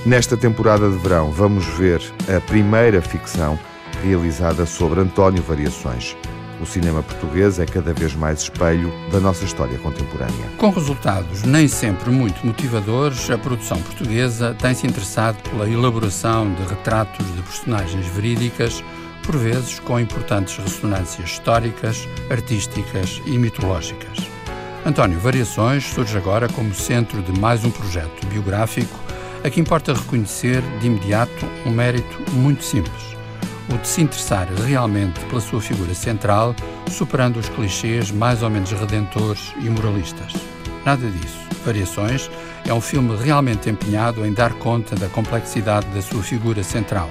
Nesta 0.06 0.36
temporada 0.36 0.90
de 0.90 0.98
verão, 0.98 1.30
vamos 1.30 1.64
ver 1.64 1.98
a 2.28 2.38
primeira 2.38 3.00
ficção 3.00 3.58
realizada 4.02 4.66
sobre 4.66 5.00
António 5.00 5.42
Variações. 5.42 6.14
O 6.60 6.66
cinema 6.66 7.02
português 7.02 7.58
é 7.58 7.64
cada 7.64 7.94
vez 7.94 8.14
mais 8.14 8.42
espelho 8.42 8.92
da 9.10 9.18
nossa 9.18 9.46
história 9.46 9.78
contemporânea. 9.78 10.50
Com 10.58 10.68
resultados 10.68 11.42
nem 11.44 11.66
sempre 11.66 12.10
muito 12.10 12.46
motivadores, 12.46 13.30
a 13.30 13.38
produção 13.38 13.80
portuguesa 13.80 14.54
tem-se 14.60 14.86
interessado 14.86 15.42
pela 15.48 15.66
elaboração 15.66 16.52
de 16.52 16.62
retratos 16.64 17.26
de 17.34 17.40
personagens 17.40 18.06
verídicas, 18.08 18.84
por 19.22 19.38
vezes 19.38 19.80
com 19.80 19.98
importantes 19.98 20.58
ressonâncias 20.58 21.30
históricas, 21.30 22.06
artísticas 22.28 23.22
e 23.24 23.38
mitológicas. 23.38 24.18
António 24.84 25.18
Variações 25.18 25.82
surge 25.82 26.14
agora 26.18 26.46
como 26.46 26.74
centro 26.74 27.22
de 27.22 27.40
mais 27.40 27.64
um 27.64 27.70
projeto 27.70 28.26
biográfico 28.26 29.03
a 29.44 29.50
que 29.50 29.60
importa 29.60 29.92
reconhecer 29.92 30.62
de 30.80 30.86
imediato 30.86 31.46
um 31.66 31.70
mérito 31.70 32.18
muito 32.32 32.64
simples: 32.64 33.14
o 33.72 33.76
de 33.76 33.86
se 33.86 34.00
interessar 34.00 34.48
realmente 34.66 35.20
pela 35.26 35.40
sua 35.40 35.60
figura 35.60 35.94
central, 35.94 36.56
superando 36.90 37.38
os 37.38 37.48
clichês 37.50 38.10
mais 38.10 38.42
ou 38.42 38.48
menos 38.48 38.72
redentores 38.72 39.52
e 39.60 39.68
moralistas. 39.68 40.32
Nada 40.84 41.08
disso. 41.08 41.44
Variações 41.64 42.30
é 42.66 42.74
um 42.74 42.80
filme 42.80 43.16
realmente 43.16 43.70
empenhado 43.70 44.26
em 44.26 44.32
dar 44.32 44.52
conta 44.54 44.94
da 44.96 45.08
complexidade 45.08 45.86
da 45.88 46.02
sua 46.02 46.22
figura 46.22 46.62
central. 46.62 47.08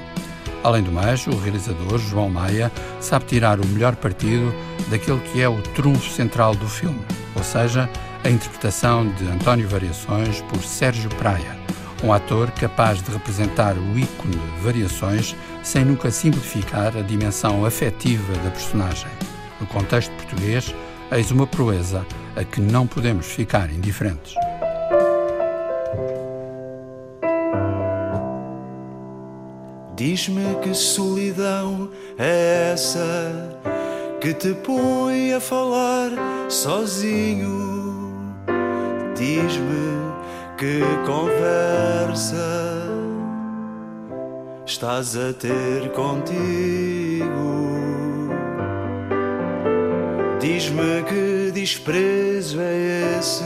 Além 0.63 0.84
do 0.84 0.91
mais, 0.91 1.26
o 1.28 1.36
realizador, 1.38 1.98
João 1.98 2.30
Maia, 2.30 2.72
sabe 3.00 3.26
tirar 3.26 3.60
o 3.60 3.67
melhor 3.67 3.96
partido 3.96 4.54
daquele 4.89 5.19
que 5.19 5.41
é 5.41 5.50
o 5.50 5.62
trunfo 5.76 6.10
central 6.10 6.56
do 6.56 6.67
filme, 6.67 7.02
ou 7.36 7.43
seja, 7.43 7.89
a 8.24 8.30
interpretação 8.30 9.08
de 9.13 9.28
António 9.28 9.67
Variações 9.67 10.41
por 10.43 10.62
Sérgio 10.63 11.10
Praia, 11.15 11.62
um 12.03 12.11
ator 12.11 12.51
capaz 12.51 13.01
de 13.01 13.09
representar 13.11 13.77
o 13.77 13.97
ícone 13.97 14.39
Variações 14.61 15.35
sem 15.63 15.85
nunca 15.85 16.11
simplificar 16.11 16.97
a 16.97 17.01
dimensão 17.01 17.65
afetiva 17.65 18.33
da 18.43 18.51
personagem. 18.51 19.09
No 19.59 19.65
contexto 19.67 20.11
português, 20.15 20.75
eis 21.11 21.31
uma 21.31 21.47
proeza 21.47 22.05
a 22.35 22.43
que 22.43 22.59
não 22.59 22.85
podemos 22.85 23.27
ficar 23.27 23.71
indiferentes. 23.71 24.35
Diz-me 29.95 30.55
que 30.61 30.73
solidão 30.73 31.89
é 32.17 32.71
essa 32.73 33.59
que 34.19 34.33
te 34.33 34.53
põe 34.53 35.33
a 35.33 35.39
falar 35.39 36.11
sozinho. 36.49 38.11
Diz-me 39.15 40.12
que 40.63 40.80
conversa 41.06 42.88
estás 44.65 45.17
a 45.17 45.34
ter 45.34 45.91
contigo. 45.91 47.28
Diz-me 50.39 51.04
que 51.04 51.52
desprezo 51.52 52.62
é 52.62 53.17
esse 53.19 53.43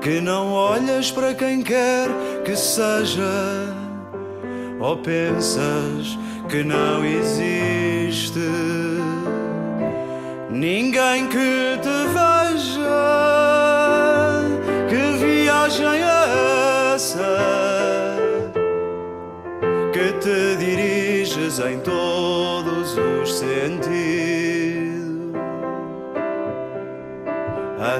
que 0.00 0.22
não 0.22 0.54
olhas 0.54 1.10
para 1.10 1.34
quem 1.34 1.62
quer 1.62 2.08
que 2.46 2.56
seja 2.56 3.74
ou 4.80 4.96
pensas 4.96 6.18
que 6.48 6.64
não 6.64 7.04
existe 7.04 8.40
ninguém 10.48 11.28
que 11.28 11.78
te 11.82 11.99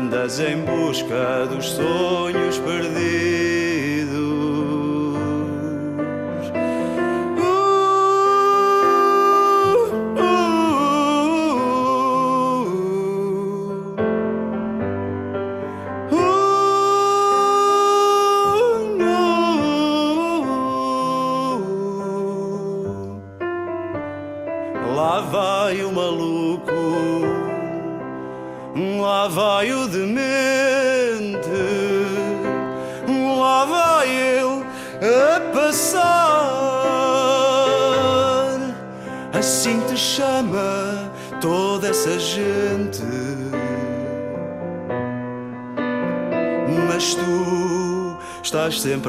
Andas 0.00 0.40
em 0.40 0.56
busca 0.62 1.44
dos 1.44 1.72
sonhos 1.72 2.58
perdidos. 2.58 3.49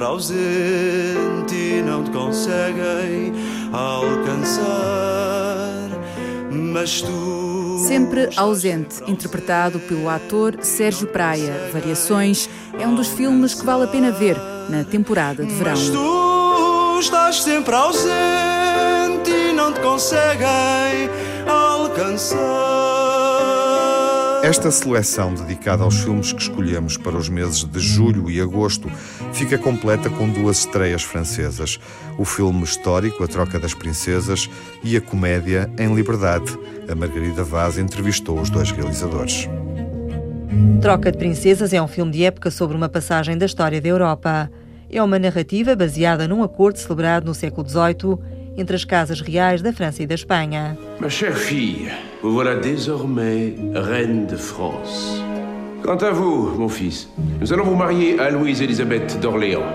Sempre 0.02 0.06
ausente 0.06 1.56
e 1.56 1.82
não 1.84 2.04
te 2.04 2.12
conseguem 2.12 3.34
alcançar. 3.72 4.66
Mas 6.52 7.02
tu 7.02 7.86
Sempre 7.88 8.30
ausente, 8.36 9.02
interpretado 9.08 9.80
pelo 9.80 10.10
ator 10.10 10.58
Sérgio 10.62 11.08
Praia. 11.08 11.70
Variações 11.74 12.50
é 12.80 12.88
um 12.88 12.96
dos 12.96 13.08
filmes 13.08 13.54
que 13.54 13.66
vale 13.66 13.84
a 13.84 13.88
pena 13.88 14.12
ver 14.12 14.38
na 14.70 14.84
temporada 14.84 15.44
de 15.44 15.54
verão. 15.54 15.72
Mas 15.72 15.90
tu 15.90 17.00
estás 17.00 17.42
sempre 17.44 17.76
ausente 17.76 19.32
e 19.32 19.54
não 19.54 19.74
te 19.74 19.80
conseguem 19.82 21.10
alcançar. 21.48 22.81
Esta 24.44 24.72
seleção 24.72 25.36
dedicada 25.36 25.84
aos 25.84 26.02
filmes 26.02 26.34
que 26.34 26.42
escolhemos 26.42 26.98
para 26.98 27.16
os 27.16 27.30
meses 27.30 27.64
de 27.64 27.80
julho 27.80 28.28
e 28.28 28.42
agosto 28.42 28.90
fica 29.32 29.56
completa 29.56 30.10
com 30.10 30.28
duas 30.28 30.60
estreias 30.60 31.04
francesas: 31.04 31.80
o 32.18 32.26
filme 32.26 32.64
histórico 32.64 33.24
A 33.24 33.28
Troca 33.28 33.60
das 33.60 33.76
Princesas 33.76 34.50
e 34.84 34.98
a 34.98 35.02
comédia 35.02 35.70
Em 35.78 35.94
Liberdade. 35.94 36.58
A 36.90 36.96
Margarida 36.96 37.44
Vaz 37.44 37.78
entrevistou 37.78 38.40
os 38.42 38.50
dois 38.50 38.72
realizadores. 38.72 39.48
Troca 40.82 41.12
de 41.12 41.20
Princesas 41.20 41.72
é 41.72 41.80
um 41.80 41.88
filme 41.88 42.12
de 42.12 42.24
época 42.24 42.50
sobre 42.50 42.76
uma 42.76 42.90
passagem 42.90 43.38
da 43.38 43.46
história 43.46 43.80
da 43.80 43.88
Europa. 43.88 44.52
É 44.90 45.04
uma 45.04 45.20
narrativa 45.20 45.76
baseada 45.76 46.28
num 46.28 46.42
acordo 46.42 46.78
celebrado 46.78 47.28
no 47.28 47.36
século 47.36 47.70
XVIII 47.70 48.41
entre 48.58 48.76
as 48.76 48.84
casas 48.84 49.22
reais 49.22 49.62
da 49.62 49.72
França 49.72 50.04
e 50.04 50.08
da 50.08 50.16
Espanha. 50.16 50.78
Ma 51.00 51.10
chère 51.10 51.36
fille, 51.36 51.90
vous 52.22 52.34
voilà 52.34 52.56
désormais 52.56 53.56
reine 53.74 54.26
de 54.28 54.36
France. 54.36 55.22
Quant 55.84 55.98
à 55.98 56.12
vous, 56.12 56.56
mon 56.58 56.70
fils, 56.70 57.10
nous 57.40 57.52
allons 57.52 57.66
vous 57.66 57.76
marier 57.76 58.20
à 58.20 58.30
Louise-Élisabeth 58.30 59.20
d'Orléans. 59.20 59.66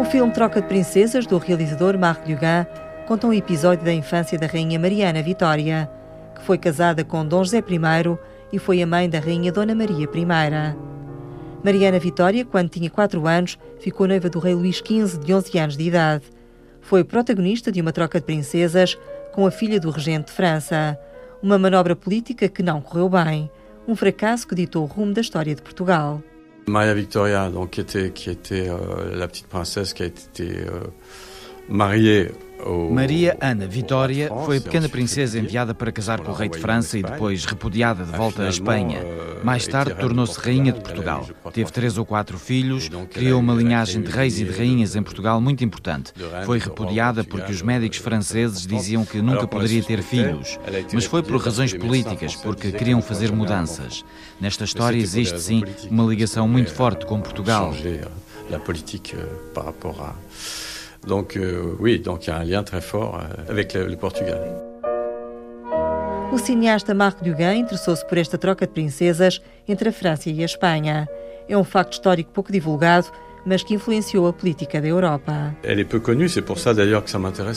O 0.00 0.04
filme 0.04 0.32
Troca 0.32 0.60
de 0.60 0.66
Princesas, 0.66 1.26
do 1.26 1.38
realizador 1.38 1.96
Marc 1.96 2.26
Dugan, 2.26 2.66
conta 3.06 3.26
um 3.26 3.32
episódio 3.32 3.84
da 3.84 3.92
infância 3.92 4.38
da 4.38 4.46
rainha 4.46 4.78
Mariana 4.78 5.22
Vitória, 5.22 5.88
que 6.34 6.42
foi 6.42 6.58
casada 6.58 7.04
com 7.04 7.24
Dom 7.24 7.44
José 7.44 7.58
I 7.58 8.18
e 8.52 8.58
foi 8.58 8.82
a 8.82 8.86
mãe 8.86 9.08
da 9.08 9.20
rainha 9.20 9.52
Dona 9.52 9.74
Maria 9.74 10.04
I. 10.04 10.76
Mariana 11.64 11.98
Vitória, 11.98 12.44
quando 12.44 12.68
tinha 12.68 12.90
4 12.90 13.26
anos, 13.26 13.58
ficou 13.80 14.06
noiva 14.06 14.28
do 14.28 14.38
rei 14.38 14.54
Luís 14.54 14.76
XV, 14.76 15.18
de 15.18 15.32
11 15.32 15.58
anos 15.58 15.76
de 15.76 15.84
idade. 15.84 16.35
Foi 16.86 17.02
protagonista 17.02 17.72
de 17.72 17.80
uma 17.80 17.92
troca 17.92 18.20
de 18.20 18.26
princesas 18.26 18.96
com 19.32 19.44
a 19.44 19.50
filha 19.50 19.80
do 19.80 19.90
regente 19.90 20.26
de 20.26 20.32
França. 20.32 20.96
Uma 21.42 21.58
manobra 21.58 21.96
política 21.96 22.48
que 22.48 22.62
não 22.62 22.80
correu 22.80 23.08
bem. 23.08 23.50
Um 23.88 23.96
fracasso 23.96 24.46
que 24.46 24.54
ditou 24.54 24.84
o 24.84 24.86
rumo 24.86 25.12
da 25.12 25.20
história 25.20 25.52
de 25.52 25.60
Portugal. 25.62 26.22
Maria 26.68 26.94
Victoria, 26.94 27.50
donc, 27.50 27.70
qui 27.70 27.80
était, 27.80 28.10
qui 28.10 28.30
était 28.30 28.68
euh, 28.68 29.26
petite 29.26 29.46
a 29.52 30.04
été 30.04 30.64
euh, 30.64 30.92
mariée. 31.68 32.32
Maria 32.90 33.36
Ana 33.40 33.66
Vitória 33.66 34.30
foi 34.44 34.56
a 34.56 34.60
pequena 34.60 34.88
princesa 34.88 35.38
enviada 35.38 35.74
para 35.74 35.92
casar 35.92 36.20
com 36.20 36.32
o 36.32 36.34
rei 36.34 36.48
de 36.48 36.58
França 36.58 36.98
e 36.98 37.02
depois 37.02 37.44
repudiada 37.44 38.04
de 38.04 38.10
volta 38.10 38.42
à 38.42 38.48
Espanha. 38.48 39.04
Mais 39.44 39.66
tarde 39.66 39.94
tornou-se 39.94 40.38
rainha 40.40 40.72
de 40.72 40.80
Portugal. 40.80 41.28
Teve 41.52 41.70
três 41.70 41.98
ou 41.98 42.04
quatro 42.04 42.38
filhos, 42.38 42.88
criou 43.10 43.40
uma 43.40 43.54
linhagem 43.54 44.02
de 44.02 44.10
reis 44.10 44.40
e 44.40 44.44
de 44.44 44.50
rainhas 44.50 44.96
em 44.96 45.02
Portugal 45.02 45.40
muito 45.40 45.62
importante. 45.62 46.12
Foi 46.44 46.58
repudiada 46.58 47.22
porque 47.22 47.52
os 47.52 47.62
médicos 47.62 47.98
franceses 47.98 48.66
diziam 48.66 49.04
que 49.04 49.20
nunca 49.20 49.46
poderia 49.46 49.82
ter 49.82 50.02
filhos. 50.02 50.58
Mas 50.92 51.04
foi 51.04 51.22
por 51.22 51.40
razões 51.40 51.72
políticas, 51.72 52.34
porque 52.34 52.72
queriam 52.72 53.00
fazer 53.02 53.30
mudanças. 53.30 54.04
Nesta 54.40 54.64
história 54.64 54.98
existe 54.98 55.38
sim 55.40 55.62
uma 55.90 56.04
ligação 56.04 56.48
muito 56.48 56.72
forte 56.72 57.06
com 57.06 57.20
Portugal. 57.20 57.74
La 58.48 58.60
politique 58.60 59.16
par 59.52 59.64
rapport 59.66 60.00
à. 60.00 60.14
Donc, 61.06 61.36
euh, 61.36 61.76
oui, 61.78 61.98
donc 62.00 62.26
il 62.26 62.30
y 62.30 62.32
a 62.32 62.38
un 62.38 62.44
lien 62.44 62.62
très 62.62 62.80
fort 62.80 63.16
euh, 63.20 63.50
avec 63.50 63.74
le, 63.74 63.86
le 63.86 63.96
Portugal. 63.96 64.40
O 66.32 66.38
cineasta 66.38 66.92
Marc 66.92 67.22
Dugan 67.22 67.54
interessou-se 67.54 68.04
por 68.04 68.18
esta 68.18 68.36
troca 68.36 68.66
de 68.66 68.72
princesas 68.72 69.40
entre 69.68 69.88
a 69.90 69.92
França 69.92 70.28
e 70.28 70.42
a 70.42 70.44
Espanha. 70.44 71.08
É 71.48 71.56
um 71.56 71.64
facto 71.64 71.92
histórico 71.92 72.32
pouco 72.32 72.50
divulgado, 72.50 73.06
mas 73.46 73.62
que 73.62 73.74
influenciou 73.74 74.26
a 74.26 74.32
política 74.32 74.80
da 74.80 74.88
Europa. 74.88 75.54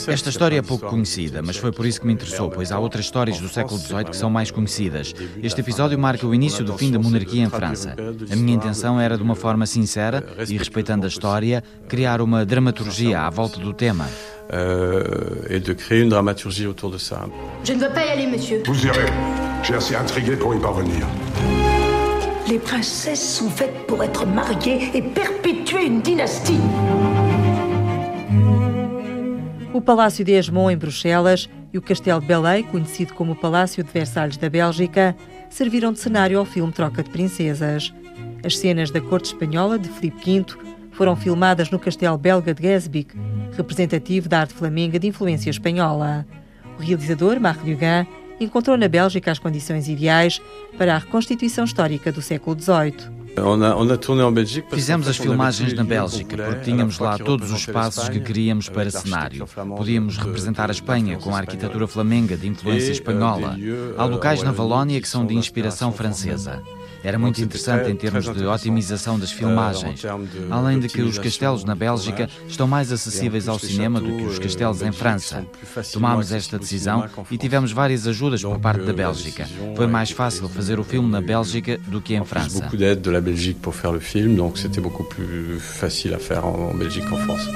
Esta 0.06 0.30
história 0.30 0.58
é 0.58 0.62
pouco 0.62 0.86
conhecida, 0.86 1.42
mas 1.42 1.56
foi 1.56 1.72
por 1.72 1.84
isso 1.84 2.00
que 2.00 2.06
me 2.06 2.12
interessou, 2.12 2.48
pois 2.48 2.70
há 2.70 2.78
outras 2.78 3.04
histórias 3.04 3.40
do 3.40 3.48
século 3.48 3.78
XVIII 3.78 4.04
que 4.04 4.16
são 4.16 4.30
mais 4.30 4.52
conhecidas. 4.52 5.12
Este 5.42 5.60
episódio 5.60 5.98
marca 5.98 6.26
o 6.26 6.34
início 6.34 6.64
do 6.64 6.78
fim 6.78 6.92
da 6.92 6.98
monarquia 6.98 7.42
em 7.42 7.50
França. 7.50 7.96
A 8.30 8.36
minha 8.36 8.54
intenção 8.54 9.00
era, 9.00 9.16
de 9.16 9.22
uma 9.22 9.34
forma 9.34 9.66
sincera 9.66 10.24
e 10.48 10.56
respeitando 10.56 11.04
a 11.04 11.08
história, 11.08 11.64
criar 11.88 12.20
uma 12.20 12.46
dramaturgia 12.46 13.22
à 13.22 13.30
volta 13.30 13.58
do 13.58 13.74
tema. 13.74 14.08
Euh, 14.52 15.46
et 15.48 15.60
de 15.60 15.72
créer 15.74 16.00
une 16.00 16.08
dramaturgie 16.08 16.66
autour 16.66 16.90
de 16.90 16.98
ça. 16.98 17.28
Je 17.62 17.72
ne 17.72 17.78
veux 17.78 17.90
pas 17.90 18.04
y 18.04 18.08
aller, 18.08 18.26
monsieur. 18.26 18.64
Vous 18.66 18.84
irez. 18.84 19.06
J'ai 19.62 19.74
assez 19.74 19.94
intrigué 19.94 20.34
pour 20.34 20.52
y 20.52 20.58
parvenir. 20.58 21.06
Les 22.50 22.58
princesses 22.58 23.36
sont 23.36 23.48
faites 23.48 23.86
pour 23.86 24.02
être 24.02 24.26
mariées 24.26 24.90
et 24.92 25.00
perpétuer 25.00 25.86
une 25.86 26.00
dynastie. 26.00 26.58
O 29.72 29.80
Palácio 29.80 30.24
de 30.24 30.32
Esmond, 30.32 30.68
em 30.68 30.76
Bruxelas, 30.76 31.48
e 31.72 31.78
o 31.78 31.82
Castelo 31.82 32.20
Belay, 32.20 32.64
conhecido 32.64 33.14
como 33.14 33.34
o 33.34 33.36
Palácio 33.36 33.84
de 33.84 33.92
Versalhes 33.92 34.36
da 34.36 34.50
Bélgica, 34.50 35.14
serviram 35.48 35.92
de 35.92 36.00
cenário 36.00 36.40
ao 36.40 36.44
filme 36.44 36.72
Troca 36.72 37.04
de 37.04 37.10
Princesas. 37.10 37.94
As 38.44 38.58
cenas 38.58 38.90
da 38.90 39.00
corte 39.00 39.26
espanhola 39.26 39.78
de 39.78 39.88
Filipe 39.88 40.40
V 40.40 40.44
foram 40.90 41.14
filmadas 41.14 41.70
no 41.70 41.78
castelo 41.78 42.18
belga 42.18 42.52
de 42.52 42.64
Gesbic, 42.64 43.14
representativo 43.52 44.28
da 44.28 44.40
arte 44.40 44.54
flamenga 44.54 44.98
de 44.98 45.06
influência 45.06 45.50
espanhola. 45.50 46.26
O 46.76 46.82
realizador, 46.82 47.38
Marc 47.38 47.62
Dugan, 47.62 48.08
encontrou 48.40 48.76
na 48.76 48.88
Bélgica 48.88 49.30
as 49.30 49.38
condições 49.38 49.88
ideais 49.88 50.40
para 50.76 50.96
a 50.96 50.98
reconstituição 50.98 51.64
histórica 51.64 52.10
do 52.10 52.22
século 52.22 52.56
XVIII. 52.58 53.20
Fizemos 54.70 55.06
as 55.06 55.16
filmagens 55.16 55.72
na 55.72 55.84
Bélgica 55.84 56.36
porque 56.36 56.64
tínhamos 56.64 56.98
lá 56.98 57.16
todos 57.16 57.52
os 57.52 57.60
espaços 57.60 58.08
que 58.08 58.18
queríamos 58.18 58.68
para 58.68 58.90
cenário. 58.90 59.46
Podíamos 59.76 60.16
representar 60.18 60.68
a 60.68 60.72
Espanha 60.72 61.16
com 61.18 61.34
a 61.34 61.38
arquitetura 61.38 61.86
flamenga 61.86 62.36
de 62.36 62.48
influência 62.48 62.90
espanhola. 62.90 63.56
Há 63.96 64.04
locais 64.04 64.42
na 64.42 64.50
Valónia 64.50 65.00
que 65.00 65.08
são 65.08 65.24
de 65.24 65.34
inspiração 65.34 65.92
francesa. 65.92 66.60
Era 67.02 67.18
muito 67.18 67.40
interessante 67.40 67.90
em 67.90 67.96
termos 67.96 68.24
de 68.24 68.44
otimização 68.44 69.18
das 69.18 69.32
filmagens, 69.32 70.02
além 70.50 70.78
de 70.78 70.88
que 70.88 71.02
os 71.02 71.18
castelos 71.18 71.64
na 71.64 71.74
Bélgica 71.74 72.28
estão 72.46 72.66
mais 72.66 72.92
acessíveis 72.92 73.48
ao 73.48 73.58
cinema 73.58 74.00
do 74.00 74.16
que 74.16 74.24
os 74.24 74.38
castelos 74.38 74.82
em 74.82 74.92
França. 74.92 75.46
Tomámos 75.92 76.32
esta 76.32 76.58
decisão 76.58 77.08
e 77.30 77.38
tivemos 77.38 77.72
várias 77.72 78.06
ajudas 78.06 78.42
por 78.42 78.58
parte 78.58 78.84
da 78.84 78.92
Bélgica. 78.92 79.48
Foi 79.76 79.86
mais 79.86 80.10
fácil 80.10 80.48
fazer 80.48 80.78
o 80.78 80.84
filme 80.84 81.10
na 81.10 81.20
Bélgica 81.20 81.78
do 81.88 82.00
que 82.00 82.14
em 82.14 82.24
França. 82.24 82.60
beaucoup 82.60 82.76
d'aide 82.76 83.00
de 83.00 83.10
la 83.10 83.20
Belgique 83.20 83.60
pour 83.60 83.74
faire 83.74 83.92
le 83.92 84.00
film, 84.00 84.36
donc 84.36 84.58
c'était 84.58 84.80
beaucoup 84.80 85.04
plus 85.04 85.58
facile 85.58 86.14
à 86.14 86.18
faire 86.18 86.44
en 86.44 86.74
Belgique 86.74 87.08
qu'en 87.08 87.16
France. 87.16 87.48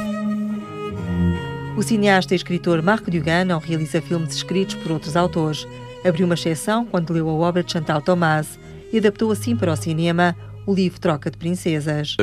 O 1.77 1.83
cineasta 1.83 2.35
e 2.35 2.37
escritor 2.37 2.83
Marc 2.83 3.11
Dugan 3.11 3.45
não 3.45 3.59
realiza 3.59 4.01
filmes 4.01 4.35
escritos 4.35 4.77
por 4.77 4.93
outros 4.93 5.17
autores. 5.17 5.67
Abriu 6.07 6.25
uma 6.25 6.35
exceção 6.35 6.87
quando 6.87 7.13
leu 7.13 7.29
a 7.29 7.33
obra 7.33 7.63
de 7.63 7.73
Chantal 7.73 8.01
Thomas 8.01 8.59
e 8.95 8.99
adaptou 8.99 9.33
assim 9.33 9.57
para 9.57 9.73
o 9.73 9.77
cinema 9.77 10.37
o 10.67 10.73
livro 10.73 11.01
Troca 11.01 11.29
de 11.29 11.37
Princesas. 11.37 12.17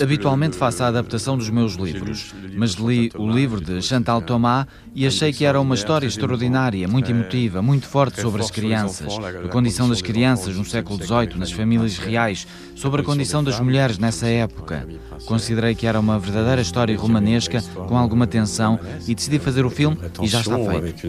Habitualmente 0.00 0.56
faço 0.56 0.84
a 0.84 0.88
adaptação 0.88 1.36
dos 1.36 1.48
meus 1.48 1.72
livros, 1.74 2.34
mas 2.54 2.72
li 2.72 3.10
o 3.16 3.28
livro 3.28 3.62
de 3.62 3.80
Chantal 3.80 4.20
Thomas 4.20 4.66
e 4.94 5.06
achei 5.06 5.32
que 5.32 5.44
era 5.46 5.58
uma 5.58 5.74
história 5.74 6.06
extraordinária, 6.06 6.86
muito 6.86 7.10
emotiva, 7.10 7.62
muito 7.62 7.88
forte 7.88 8.20
sobre 8.20 8.42
as 8.42 8.50
crianças, 8.50 9.14
a 9.18 9.48
condição 9.48 9.88
das 9.88 10.02
crianças 10.02 10.54
no 10.54 10.64
século 10.64 11.02
XVIII, 11.02 11.38
nas 11.38 11.50
famílias 11.50 11.96
reais, 11.96 12.46
sobre 12.76 13.00
a 13.00 13.04
condição 13.04 13.42
das 13.42 13.58
mulheres 13.58 13.98
nessa 13.98 14.26
época. 14.26 14.86
Considerei 15.24 15.74
que 15.74 15.86
era 15.86 15.98
uma 15.98 16.18
verdadeira 16.18 16.60
história 16.60 16.96
romanesca, 16.96 17.62
com 17.88 17.96
alguma 17.96 18.26
tensão, 18.26 18.78
e 19.08 19.14
decidi 19.14 19.38
fazer 19.38 19.64
o 19.64 19.70
filme 19.70 19.96
e 20.22 20.28
já 20.28 20.40
está 20.40 20.56
feito. 20.56 21.08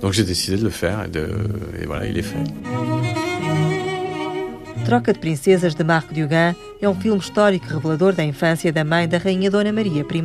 Donc 0.00 0.12
j'ai 0.12 0.24
décidé 0.24 0.56
de 0.56 0.64
le 0.64 0.70
faire 0.70 1.04
et, 1.04 1.08
de... 1.08 1.28
et 1.80 1.86
voilà, 1.86 2.06
il 2.06 2.16
est 2.18 2.22
fait. 2.22 2.38
Troca 4.84 5.12
de 5.12 5.18
Princesas 5.18 5.74
de 5.74 5.84
Marc 5.84 6.14
Dugan 6.14 6.54
é 6.80 6.88
um 6.88 6.94
filme 6.94 7.18
histórico 7.18 7.66
revelador 7.66 8.14
da 8.14 8.24
infância 8.24 8.72
da 8.72 8.84
mãe 8.84 9.06
da 9.06 9.18
Rainha 9.18 9.50
Dona 9.50 9.70
Maria 9.70 10.02
I. 10.02 10.22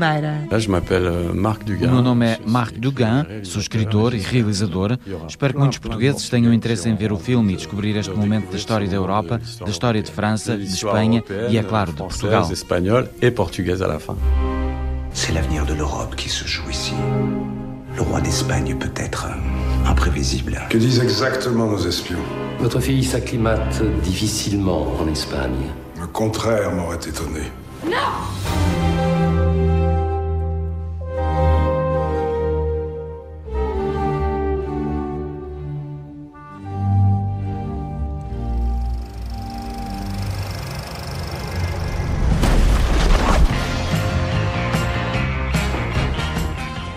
Là, 0.50 0.58
je 0.58 0.70
m'appelle 0.70 1.34
Marc 1.34 1.66
Dugan. 1.66 1.88
O 1.88 1.92
meu 1.96 2.02
nome 2.02 2.26
é 2.28 2.40
Marc 2.46 2.78
Dugan, 2.78 3.26
sou 3.44 3.60
escritor 3.60 4.14
e 4.14 4.20
realizador. 4.20 4.98
Espero 5.28 5.54
que 5.54 5.60
muitos 5.60 5.80
portugueses 5.80 6.30
tenham 6.30 6.54
interesse 6.54 6.88
em 6.88 6.96
ver 6.96 7.12
o 7.12 7.18
filme 7.18 7.54
e 7.54 7.56
descobrir 7.58 7.98
este 7.98 8.14
momento 8.14 8.52
da 8.52 8.58
história 8.58 8.88
da 8.88 8.96
Europa, 8.96 9.42
da 9.60 9.70
história 9.70 10.02
de 10.02 10.10
França, 10.10 10.56
de 10.56 10.64
Espanha 10.64 11.22
e, 11.50 11.58
é 11.58 11.64
claro, 11.64 11.92
de 11.92 11.98
Portugal. 11.98 12.50
espagnole 12.50 13.10
et 13.22 13.32
portugaise 13.32 13.82
à 13.82 13.88
la 13.88 14.00
fin. 14.00 14.16
C'est 15.14 15.34
l'avenir 15.34 15.66
de 15.66 15.74
l'Europe 15.74 16.16
qui 16.16 16.30
se 16.30 16.48
joue 16.48 16.70
ici. 16.70 16.94
Le 17.96 18.02
roi 18.02 18.22
d'Espagne 18.22 18.76
peut 18.80 18.92
être 18.96 19.28
imprévisible. 19.86 20.60
Que 20.70 20.78
disent 20.78 21.00
exactement 21.00 21.68
nos 21.68 21.78
espions? 21.78 22.18
Votre 22.60 22.80
fille 22.80 23.04
s'acclimate 23.04 23.84
difficilement 24.02 24.88
en 25.00 25.08
Espagne. 25.08 25.70
Le 26.00 26.08
contraire 26.08 26.72
m'aurait 26.72 26.96
étonné. 26.98 27.42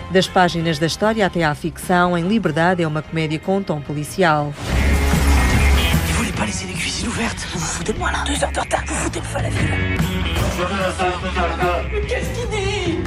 Das 0.09 0.25
páginas 0.25 0.79
da 0.79 0.85
história 0.85 1.25
até 1.25 1.43
à 1.43 1.53
ficção, 1.53 2.17
Em 2.17 2.25
Liberdade 2.25 2.81
é 2.81 2.87
uma 2.87 3.01
comédia 3.01 3.37
com 3.39 3.57
um 3.57 3.63
tom 3.63 3.81
policial. 3.81 4.53
Vous 6.07 6.13
voulez 6.13 6.31
pas 6.31 6.45
laisser 6.45 6.65
les 6.65 6.75
cuisines 6.75 7.07
ouvertes 7.09 7.45
Vous 7.51 7.59
vous 7.59 7.65
foutez 7.65 7.91
de 7.91 7.99
moi 7.99 8.11
là 8.11 8.23
Deux 8.25 8.41
heures 8.41 8.53
de 8.53 8.59
retard, 8.59 8.85
vous 8.87 8.95
foutez 8.95 9.19
le 9.19 9.25
feu 9.25 9.37
à 9.37 9.41
la 9.41 9.49
ville 9.49 9.67
Mais 11.91 12.07
qu'est-ce 12.07 12.29
qu'il 12.29 12.49
dit 12.49 12.97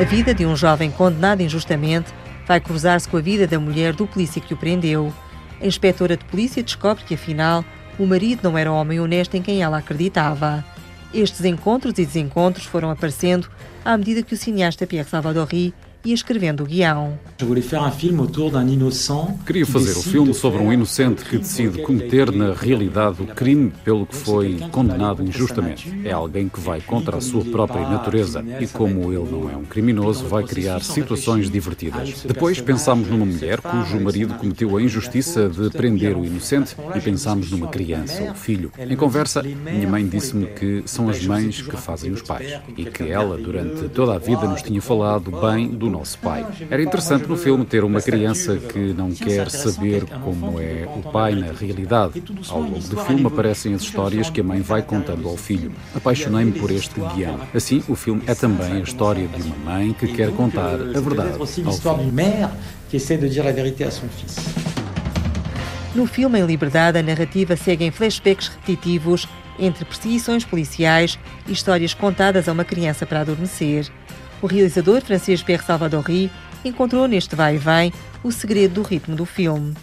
A 0.00 0.04
vida 0.04 0.34
de 0.34 0.44
um 0.44 0.56
jovem 0.56 0.90
condenado 0.90 1.42
injustamente 1.42 2.12
vai 2.46 2.58
cruzar-se 2.58 3.08
com 3.08 3.18
a 3.18 3.20
vida 3.20 3.46
da 3.46 3.60
mulher 3.60 3.92
do 3.92 4.06
polícia 4.06 4.40
que 4.40 4.54
o 4.54 4.56
prendeu. 4.56 5.12
A 5.60 5.66
inspetora 5.66 6.16
de 6.16 6.24
polícia 6.24 6.62
descobre 6.62 7.04
que, 7.04 7.14
afinal, 7.14 7.64
o 7.98 8.06
marido 8.06 8.40
não 8.42 8.58
era 8.58 8.72
o 8.72 8.74
homem 8.74 8.98
honesto 8.98 9.36
em 9.36 9.42
quem 9.42 9.62
ela 9.62 9.78
acreditava. 9.78 10.64
Estes 11.12 11.44
encontros 11.44 11.98
e 11.98 12.06
desencontros 12.06 12.66
foram 12.66 12.90
aparecendo 12.90 13.50
à 13.84 13.96
medida 13.96 14.22
que 14.22 14.34
o 14.34 14.36
cineasta 14.36 14.86
Pierre 14.86 15.08
Salvadori 15.08 15.74
ia 16.04 16.14
escrevendo 16.14 16.62
o 16.62 16.66
guião. 16.66 17.18
Queria 19.46 19.66
fazer 19.66 19.92
o 19.92 20.02
filme 20.02 20.34
sobre 20.34 20.62
um 20.62 20.72
inocente 20.72 21.24
que 21.24 21.38
decide 21.38 21.82
cometer 21.82 22.30
na 22.32 22.52
realidade 22.52 23.22
o 23.22 23.26
crime 23.26 23.72
pelo 23.84 24.06
que 24.06 24.16
foi 24.16 24.58
condenado 24.70 25.22
injustamente. 25.22 25.92
É 26.04 26.12
alguém 26.12 26.48
que 26.48 26.60
vai 26.60 26.80
contra 26.80 27.18
a 27.18 27.20
sua 27.20 27.44
própria 27.44 27.88
natureza 27.88 28.44
e, 28.60 28.66
como 28.66 29.12
ele 29.12 29.30
não 29.30 29.50
é 29.50 29.56
um 29.56 29.64
criminoso, 29.64 30.26
vai 30.26 30.44
criar 30.44 30.80
situações 30.82 31.50
divertidas. 31.50 32.22
Depois 32.24 32.60
pensámos 32.60 33.08
numa 33.08 33.26
mulher 33.26 33.60
cujo 33.60 34.00
marido 34.00 34.34
cometeu 34.34 34.76
a 34.76 34.82
injustiça 34.82 35.48
de 35.48 35.70
prender 35.70 36.16
o 36.16 36.24
inocente 36.24 36.76
e 36.94 37.00
pensámos 37.00 37.50
numa 37.50 37.68
criança 37.68 38.22
ou 38.22 38.34
filho. 38.34 38.72
Em 38.78 38.96
conversa, 38.96 39.42
minha 39.42 39.88
mãe 39.88 40.06
disse-me 40.06 40.46
que 40.46 40.82
são 40.86 41.08
as 41.08 41.24
mães 41.24 41.62
que 41.62 41.76
fazem 41.76 42.12
os 42.12 42.22
pais 42.22 42.60
e 42.76 42.84
que 42.84 43.04
ela, 43.04 43.36
durante 43.36 43.88
toda 43.88 44.14
a 44.14 44.18
vida, 44.18 44.46
nos 44.46 44.62
tinha 44.62 44.80
falado 44.80 45.30
bem 45.30 45.68
nosso 45.90 46.18
pai. 46.18 46.46
Era 46.70 46.82
interessante 46.82 47.26
no 47.26 47.36
filme 47.36 47.64
ter 47.64 47.84
uma 47.84 48.00
criança 48.00 48.56
que 48.56 48.94
não 48.94 49.10
quer 49.10 49.50
saber 49.50 50.04
como 50.06 50.60
é 50.60 50.88
o 50.96 51.02
pai 51.10 51.34
na 51.34 51.52
realidade. 51.52 52.22
Ao 52.48 52.60
longo 52.60 52.78
do 52.78 52.96
filme 53.04 53.26
aparecem 53.26 53.74
as 53.74 53.82
histórias 53.82 54.30
que 54.30 54.40
a 54.40 54.44
mãe 54.44 54.60
vai 54.60 54.82
contando 54.82 55.28
ao 55.28 55.36
filho. 55.36 55.72
Apaixonei-me 55.94 56.52
por 56.52 56.70
este 56.70 57.00
guião. 57.14 57.40
Assim, 57.54 57.82
o 57.88 57.94
filme 57.94 58.22
é 58.26 58.34
também 58.34 58.72
a 58.72 58.80
história 58.80 59.26
de 59.26 59.42
uma 59.42 59.56
mãe 59.56 59.92
que 59.92 60.08
quer 60.08 60.30
contar 60.30 60.74
a 60.74 61.00
verdade 61.00 61.38
ao 61.38 61.46
filho. 61.46 61.70
No 65.94 66.06
filme 66.06 66.38
Em 66.38 66.46
Liberdade, 66.46 66.98
a 66.98 67.02
narrativa 67.02 67.56
segue 67.56 67.84
em 67.84 67.90
flashbacks 67.90 68.48
repetitivos 68.48 69.26
entre 69.58 69.84
perseguições 69.84 70.44
policiais 70.44 71.18
e 71.46 71.52
histórias 71.52 71.94
contadas 71.94 72.48
a 72.48 72.52
uma 72.52 72.64
criança 72.64 73.04
para 73.04 73.20
adormecer. 73.20 73.90
O 74.42 74.46
realizador 74.46 75.00
francês 75.02 75.42
Pierre 75.42 75.64
Salvadori 75.64 76.30
encontrou 76.64 77.06
neste 77.06 77.34
vai-vem 77.34 77.92
o 78.22 78.30
segredo 78.30 78.74
do 78.74 78.82
ritmo 78.82 79.16
do 79.16 79.24
filme. 79.24 79.74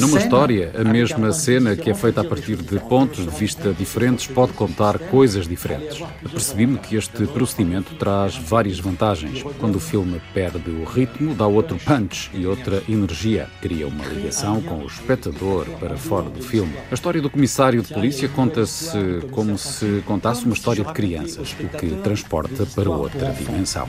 Numa 0.00 0.18
história, 0.18 0.72
a 0.74 0.84
mesma 0.84 1.32
cena 1.32 1.74
que 1.74 1.90
é 1.90 1.94
feita 1.94 2.20
a 2.20 2.24
partir 2.24 2.56
de 2.56 2.78
pontos 2.80 3.24
de 3.24 3.30
vista 3.30 3.72
diferentes 3.72 4.26
pode 4.26 4.52
contar 4.52 4.98
coisas 4.98 5.48
diferentes. 5.48 6.02
Percebi-me 6.30 6.78
que 6.78 6.96
este 6.96 7.26
procedimento 7.26 7.94
traz 7.94 8.36
várias 8.36 8.78
vantagens. 8.78 9.42
Quando 9.58 9.76
o 9.76 9.80
filme 9.80 10.20
perde 10.34 10.70
o 10.70 10.84
ritmo, 10.84 11.34
dá 11.34 11.46
outro 11.46 11.78
punch 11.78 12.30
e 12.34 12.46
outra 12.46 12.82
energia. 12.88 13.48
Cria 13.60 13.86
uma 13.86 14.04
ligação 14.04 14.60
com 14.62 14.78
o 14.78 14.86
espectador 14.86 15.66
para 15.80 15.96
fora 15.96 16.28
do 16.28 16.42
filme. 16.42 16.74
A 16.90 16.94
história 16.94 17.20
do 17.22 17.30
comissário 17.30 17.82
de 17.82 17.92
polícia 17.92 18.28
conta-se 18.28 18.98
como 19.30 19.56
se 19.56 20.02
contasse 20.06 20.44
uma 20.44 20.54
história 20.54 20.84
de 20.84 20.92
crianças, 20.92 21.54
o 21.58 21.68
que 21.76 21.88
transporta 22.02 22.66
para 22.66 22.90
outra 22.90 23.32
dimensão. 23.32 23.86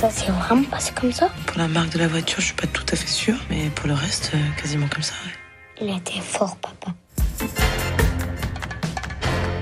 Ça, 0.00 0.10
c'est 0.10 0.30
vraiment 0.30 0.62
passé 0.64 0.92
comme 0.94 1.10
ça 1.12 1.28
Pour 1.46 1.58
la 1.58 1.66
marque 1.66 1.90
de 1.90 1.98
la 1.98 2.06
voiture, 2.06 2.40
je 2.40 2.46
suis 2.46 2.54
pas 2.54 2.68
tout 2.68 2.84
à 2.92 2.96
fait 2.96 3.08
sûre, 3.08 3.36
mais 3.50 3.68
pour 3.74 3.88
le 3.88 3.94
reste, 3.94 4.30
euh, 4.34 4.38
quasiment 4.60 4.86
comme 4.88 5.02
ça. 5.02 5.14
ouais. 5.24 5.32
Il 5.88 5.96
était 5.96 6.20
fort, 6.20 6.56
papa. 6.56 6.94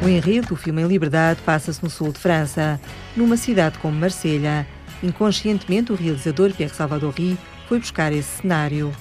O 0.04 0.08
enredo 0.08 0.48
do 0.48 0.56
filme 0.56 0.80
Em 0.80 0.88
Liberdade 0.88 1.40
passa-se 1.44 1.82
no 1.82 1.88
sul 1.90 2.12
de 2.12 2.18
França, 2.18 2.78
numa 3.16 3.36
cidade 3.36 3.78
como 3.78 3.98
Marselha. 3.98 4.66
Inconscientemente, 5.02 5.92
o 5.92 5.94
realizador 5.96 6.52
Pierre 6.52 6.74
Salvadori 6.74 7.36
foi 7.66 7.78
buscar 7.78 8.12
esse 8.12 8.42
cenário. 8.42 8.92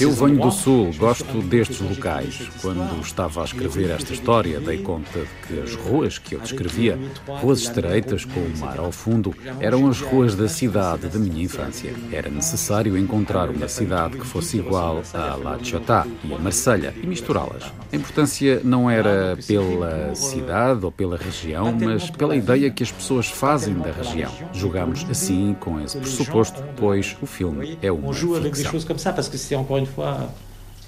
Eu 0.00 0.12
venho 0.12 0.40
do 0.40 0.50
Sul, 0.50 0.90
gosto 0.96 1.42
destes 1.42 1.80
locais. 1.80 2.48
Quando 2.62 3.00
estava 3.00 3.42
a 3.42 3.44
escrever 3.44 3.90
esta 3.90 4.12
história, 4.12 4.58
dei 4.58 4.78
conta 4.78 5.20
de 5.20 5.46
que 5.46 5.60
as 5.60 5.74
ruas 5.74 6.18
que 6.18 6.34
eu 6.34 6.40
descrevia, 6.40 6.98
ruas 7.26 7.60
estreitas 7.60 8.24
com 8.24 8.40
o 8.40 8.58
mar 8.58 8.78
ao 8.78 8.90
fundo, 8.90 9.34
eram 9.60 9.88
as 9.88 10.00
ruas 10.00 10.34
da 10.34 10.48
cidade 10.48 11.08
da 11.08 11.18
minha 11.18 11.42
infância. 11.42 11.92
Era 12.10 12.30
necessário 12.30 12.96
encontrar 12.96 13.50
uma 13.50 13.68
cidade 13.68 14.16
que 14.16 14.26
fosse 14.26 14.58
igual 14.58 15.02
a 15.12 15.36
La 15.36 15.58
Ciotat 15.62 16.08
e 16.24 16.32
a 16.32 16.38
Marselha 16.38 16.94
e 17.02 17.06
misturá-las. 17.06 17.64
A 17.92 17.96
importância 17.96 18.60
não 18.64 18.90
era 18.90 19.36
pela 19.46 20.14
cidade 20.14 20.84
ou 20.84 20.92
pela 20.92 21.16
região, 21.16 21.76
mas 21.78 22.10
pela 22.10 22.36
ideia 22.36 22.70
que 22.70 22.82
as 22.82 22.92
pessoas 22.92 23.28
fazem 23.28 23.74
da 23.74 23.92
região. 23.92 24.32
Jogámos 24.52 25.04
assim 25.10 25.54
com 25.58 25.80
esse 25.80 25.96
pressuposto 25.98 26.62
pois 26.78 27.16
o 27.20 27.26
filme 27.26 27.78
é 27.82 27.90
uma 27.90 28.12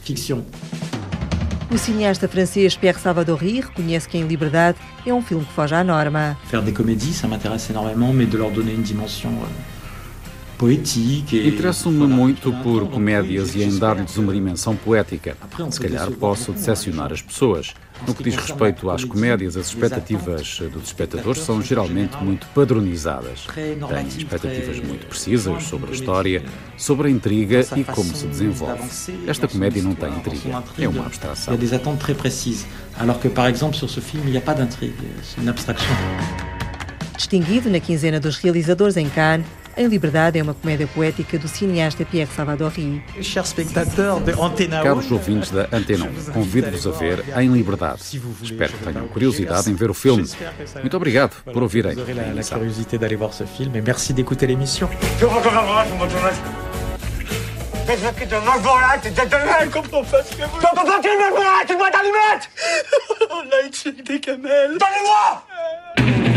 ficção. 0.03 0.45
O 1.72 1.78
cineasta 1.78 2.26
francês 2.26 2.76
Pierre 2.76 2.99
Salvadori 2.99 3.61
reconhece 3.61 4.09
que 4.09 4.18
Em 4.18 4.26
Liberdade 4.26 4.78
é 5.07 5.14
um 5.14 5.22
filme 5.22 5.45
que 5.45 5.53
foge 5.53 5.74
à 5.74 5.84
norma. 5.84 6.36
Faire 6.47 6.62
des 6.62 6.72
comédies, 6.72 7.14
ça 7.14 7.28
m'intéresse 7.28 7.70
énormément, 7.70 8.12
mais 8.12 8.26
de 8.26 8.36
leur 8.36 8.51
donner 8.51 8.72
une 8.72 8.82
dimension 8.82 9.30
euh, 9.30 9.80
Interesso-me 10.63 12.07
muito 12.07 12.53
por 12.63 12.87
comédias 12.89 13.55
e 13.55 13.63
em 13.63 13.79
dar-lhes 13.79 14.17
uma 14.19 14.33
dimensão 14.33 14.77
poética. 14.77 15.37
Se 15.71 15.81
calhar 15.81 16.11
posso 16.11 16.53
decepcionar 16.53 17.13
as 17.13 17.23
pessoas. 17.23 17.73
No 18.07 18.15
que 18.15 18.23
diz 18.23 18.37
respeito 18.37 18.91
às 18.91 19.05
comédias, 19.05 19.57
as 19.57 19.69
expectativas 19.69 20.61
dos 20.73 20.85
espectadores 20.85 21.43
são 21.43 21.61
geralmente 21.63 22.17
muito 22.23 22.47
padronizadas. 22.49 23.47
Têm 23.55 24.07
expectativas 24.07 24.81
muito 24.81 25.07
precisas 25.07 25.65
sobre 25.65 25.91
a 25.91 25.95
história, 25.95 26.43
sobre 26.77 27.09
a 27.09 27.11
intriga 27.11 27.61
e 27.77 27.85
como 27.85 28.15
se 28.15 28.27
desenvolve. 28.27 28.83
Esta 29.27 29.47
comédia 29.49 29.83
não 29.83 29.95
tem 29.95 30.11
intriga, 30.11 30.63
é 30.79 30.89
uma 30.89 31.07
abstração. 31.07 31.55
Há 31.55 31.57
des 31.57 31.73
attentes 31.73 32.01
très 32.01 32.15
précises, 32.15 32.67
alors 32.99 33.19
que, 33.19 33.29
par 33.29 33.49
exemple, 33.49 33.77
sur 33.77 33.89
ce 33.89 34.01
film, 34.01 34.25
il 34.25 34.33
n'y 34.33 34.39
a 34.39 34.43
pas 34.43 34.55
d'intrigue, 34.55 34.95
c'est 35.23 35.41
une 35.41 35.49
abstraction. 35.49 35.95
Distinguido 37.17 37.69
na 37.69 37.81
quinzena 37.81 38.19
dos 38.19 38.39
realizadores 38.39 38.97
em 38.97 39.09
Cannes, 39.11 39.45
em 39.77 39.87
Liberdade 39.87 40.39
é 40.39 40.43
uma 40.43 40.55
comédia 40.55 40.87
poética 40.87 41.39
do 41.39 41.49
cineasta 41.49 42.05
Pierre 42.05 42.31
Salvadori. 42.35 43.03
Caros 44.83 45.11
ouvintes 45.11 45.51
da 45.51 45.68
Antena 45.73 46.07
1, 46.07 46.33
convido-vos 46.33 46.87
a 46.87 46.91
ver 46.91 47.25
Em 47.37 47.49
Liberdade. 47.53 48.01
Espero 48.43 48.73
que 48.73 48.85
tenham 48.85 49.09
curiosidade 49.09 49.71
em 49.71 49.75
ver 49.75 49.91
o 49.91 49.95
filme. 49.95 50.29
Muito 50.81 50.97
obrigado 50.97 51.43
por 51.45 51.62
ouvirem. 51.62 51.97
Qu'est-ce 57.91 58.12
que 58.14 58.25
tu 58.25 58.37
manges 58.47 58.62
voilà 58.62 58.99
Tu 59.03 59.11
te 59.11 59.27
donnes 59.27 59.71
comme 59.73 59.89
ton 59.89 60.05
fils 60.05 60.31
que 60.37 60.45
vous. 60.45 60.61
Ton 60.61 60.75
papa, 60.77 61.01
tu 61.03 61.09
me 61.09 61.31
voilà 61.31 61.64
Tu 61.66 61.77
dois 61.77 61.91
t'allumer 61.91 62.39
On 63.31 63.49
a 63.51 63.66
étudié 63.66 64.03
des 64.05 64.21
camels. 64.21 64.79
Donnez-moi 64.79 66.30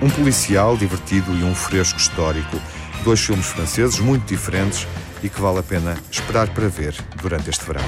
Um 0.00 0.08
policial 0.08 0.76
divertido 0.76 1.34
e 1.34 1.42
um 1.42 1.54
fresco 1.54 1.98
histórico. 1.98 2.60
Dois 3.02 3.18
filmes 3.20 3.46
franceses 3.46 3.98
muito 3.98 4.26
diferentes 4.26 4.86
e 5.22 5.28
que 5.28 5.40
vale 5.40 5.58
a 5.58 5.62
pena 5.62 5.96
esperar 6.08 6.48
para 6.50 6.68
ver 6.68 6.94
durante 7.20 7.50
este 7.50 7.64
verão. 7.64 7.82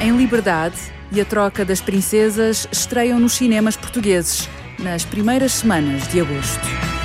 Em 0.00 0.16
Liberdade 0.16 0.76
e 1.10 1.20
a 1.20 1.24
Troca 1.24 1.64
das 1.64 1.80
Princesas 1.80 2.68
estreiam 2.70 3.18
nos 3.18 3.32
cinemas 3.34 3.76
portugueses 3.76 4.48
nas 4.78 5.04
primeiras 5.04 5.52
semanas 5.52 6.06
de 6.06 6.20
agosto. 6.20 6.95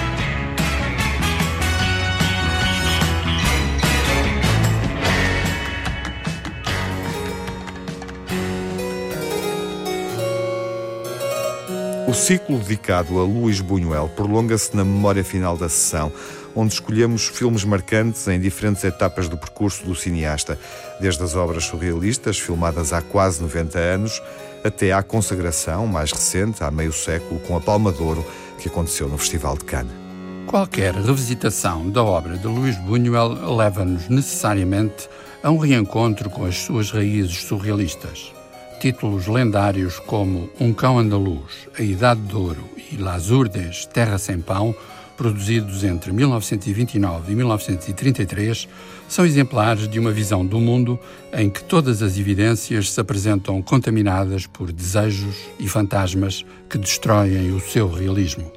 O 12.11 12.13
ciclo 12.13 12.57
dedicado 12.57 13.17
a 13.21 13.23
Luís 13.23 13.61
Buñuel 13.61 14.09
prolonga-se 14.09 14.75
na 14.75 14.83
memória 14.83 15.23
final 15.23 15.55
da 15.55 15.69
sessão, 15.69 16.11
onde 16.53 16.73
escolhemos 16.73 17.29
filmes 17.29 17.63
marcantes 17.63 18.27
em 18.27 18.37
diferentes 18.37 18.83
etapas 18.83 19.29
do 19.29 19.37
percurso 19.37 19.85
do 19.85 19.95
cineasta, 19.95 20.59
desde 20.99 21.23
as 21.23 21.37
obras 21.37 21.63
surrealistas, 21.63 22.37
filmadas 22.37 22.91
há 22.91 23.01
quase 23.01 23.41
90 23.41 23.79
anos, 23.79 24.21
até 24.61 24.91
à 24.91 25.01
consagração 25.01 25.87
mais 25.87 26.11
recente, 26.11 26.61
há 26.65 26.69
meio 26.69 26.91
século, 26.91 27.39
com 27.47 27.55
a 27.55 27.61
Palma 27.61 27.93
de 27.93 28.03
Ouro, 28.03 28.25
que 28.59 28.67
aconteceu 28.67 29.07
no 29.07 29.17
Festival 29.17 29.57
de 29.57 29.63
Cannes. 29.63 29.93
Qualquer 30.47 30.93
revisitação 30.93 31.89
da 31.89 32.03
obra 32.03 32.37
de 32.37 32.45
Luís 32.45 32.75
Buñuel 32.79 33.55
leva-nos 33.55 34.09
necessariamente 34.09 35.07
a 35.41 35.49
um 35.49 35.57
reencontro 35.57 36.29
com 36.29 36.43
as 36.43 36.57
suas 36.57 36.91
raízes 36.91 37.43
surrealistas. 37.43 38.33
Títulos 38.81 39.27
lendários 39.27 39.99
como 39.99 40.49
Um 40.59 40.73
Cão 40.73 40.97
Andaluz, 40.97 41.67
A 41.77 41.83
Idade 41.83 42.21
de 42.21 42.35
Ouro 42.35 42.67
e 42.91 42.97
Las 42.97 43.29
Urdes, 43.29 43.85
Terra 43.85 44.17
Sem 44.17 44.41
Pão, 44.41 44.73
produzidos 45.15 45.83
entre 45.83 46.11
1929 46.11 47.31
e 47.31 47.35
1933, 47.35 48.67
são 49.07 49.23
exemplares 49.23 49.87
de 49.87 49.99
uma 49.99 50.11
visão 50.11 50.43
do 50.43 50.59
mundo 50.59 50.99
em 51.31 51.47
que 51.47 51.63
todas 51.63 52.01
as 52.01 52.17
evidências 52.17 52.89
se 52.89 52.99
apresentam 52.99 53.61
contaminadas 53.61 54.47
por 54.47 54.71
desejos 54.71 55.35
e 55.59 55.67
fantasmas 55.67 56.43
que 56.67 56.79
destroem 56.79 57.51
o 57.51 57.59
seu 57.59 57.87
realismo. 57.87 58.51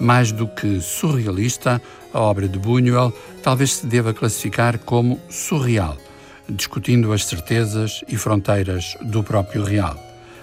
Mais 0.00 0.32
do 0.32 0.48
que 0.48 0.80
surrealista, 0.80 1.78
a 2.14 2.18
obra 2.18 2.48
de 2.48 2.58
Buñuel 2.58 3.12
talvez 3.42 3.74
se 3.74 3.86
deva 3.86 4.14
classificar 4.14 4.78
como 4.78 5.20
surreal 5.28 5.98
discutindo 6.48 7.12
as 7.12 7.24
certezas 7.24 8.04
e 8.08 8.16
fronteiras 8.16 8.96
do 9.00 9.22
próprio 9.22 9.62
real. 9.62 9.96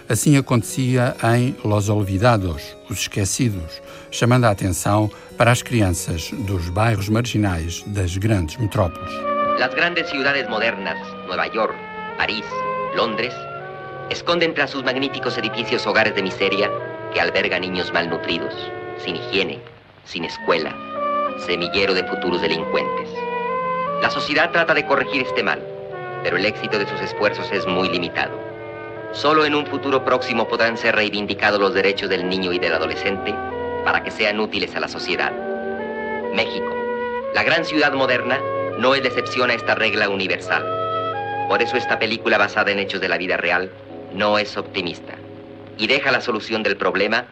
Assim 0.08 0.38
acontecia 0.38 1.16
em 1.36 1.56
Los 1.64 1.90
Olvidados, 1.90 2.78
Os 2.90 3.00
Esquecidos, 3.00 3.82
chamando 4.12 4.46
a 4.46 4.52
atenção 4.52 5.10
para 5.36 5.52
as 5.52 5.64
crianças 5.64 6.30
dos 6.32 6.70
bairros 6.70 7.10
marginais 7.10 7.84
das 7.88 8.16
grandes 8.18 8.58
metrópoles. 8.58 9.12
Las 9.60 9.74
grandes 9.74 10.08
ciudades 10.10 10.48
modernas, 10.48 10.98
Nueva 11.26 11.48
York, 11.48 11.76
París, 12.18 12.46
Londres, 12.96 13.34
esconden 14.10 14.54
tras 14.54 14.70
sus 14.70 14.84
magníficos 14.84 15.38
edificios 15.38 15.88
hogares 15.88 16.14
de 16.14 16.22
miseria 16.22 16.70
que 17.12 17.20
albergan 17.20 17.62
niños 17.62 17.92
malnutridos, 17.92 18.54
sin 19.04 19.16
higiene, 19.16 19.60
sin 20.06 20.26
escuela, 20.26 20.76
semillero 21.46 21.94
de 21.94 22.04
futuros 22.04 22.42
delincuentes. 22.42 23.10
La 24.02 24.12
sociedad 24.12 24.52
trata 24.52 24.74
de 24.74 24.86
corregir 24.86 25.24
este 25.24 25.42
mal, 25.42 25.75
pero 26.26 26.38
el 26.38 26.46
éxito 26.48 26.80
de 26.80 26.88
sus 26.88 27.00
esfuerzos 27.02 27.52
es 27.52 27.68
muy 27.68 27.88
limitado. 27.88 28.36
Solo 29.14 29.46
en 29.46 29.54
un 29.54 29.68
futuro 29.68 30.04
próximo 30.04 30.48
podrán 30.48 30.76
ser 30.76 30.96
reivindicados 30.96 31.60
los 31.60 31.76
derechos 31.76 32.10
del 32.10 32.28
niño 32.28 32.52
y 32.52 32.58
del 32.58 32.74
adolescente 32.74 33.32
para 33.84 34.02
que 34.02 34.10
sean 34.10 34.40
útiles 34.40 34.76
a 34.76 34.80
la 34.80 34.88
sociedad. 34.88 35.32
México, 36.34 36.74
la 37.36 37.44
gran 37.44 37.64
ciudad 37.64 37.94
moderna, 37.94 38.40
no 38.80 38.96
es 38.96 39.06
excepción 39.06 39.52
a 39.52 39.54
esta 39.54 39.76
regla 39.76 40.10
universal. 40.10 40.66
Por 41.48 41.62
eso 41.62 41.78
esta 41.78 42.00
película 42.00 42.40
basada 42.40 42.72
en 42.72 42.80
hechos 42.80 43.02
de 43.02 43.08
la 43.08 43.20
vida 43.20 43.38
real 43.38 43.70
no 44.12 44.40
es 44.40 44.58
optimista 44.58 45.14
y 45.78 45.86
deja 45.86 46.12
la 46.12 46.22
solución 46.22 46.64
del 46.64 46.76
problema 46.76 47.26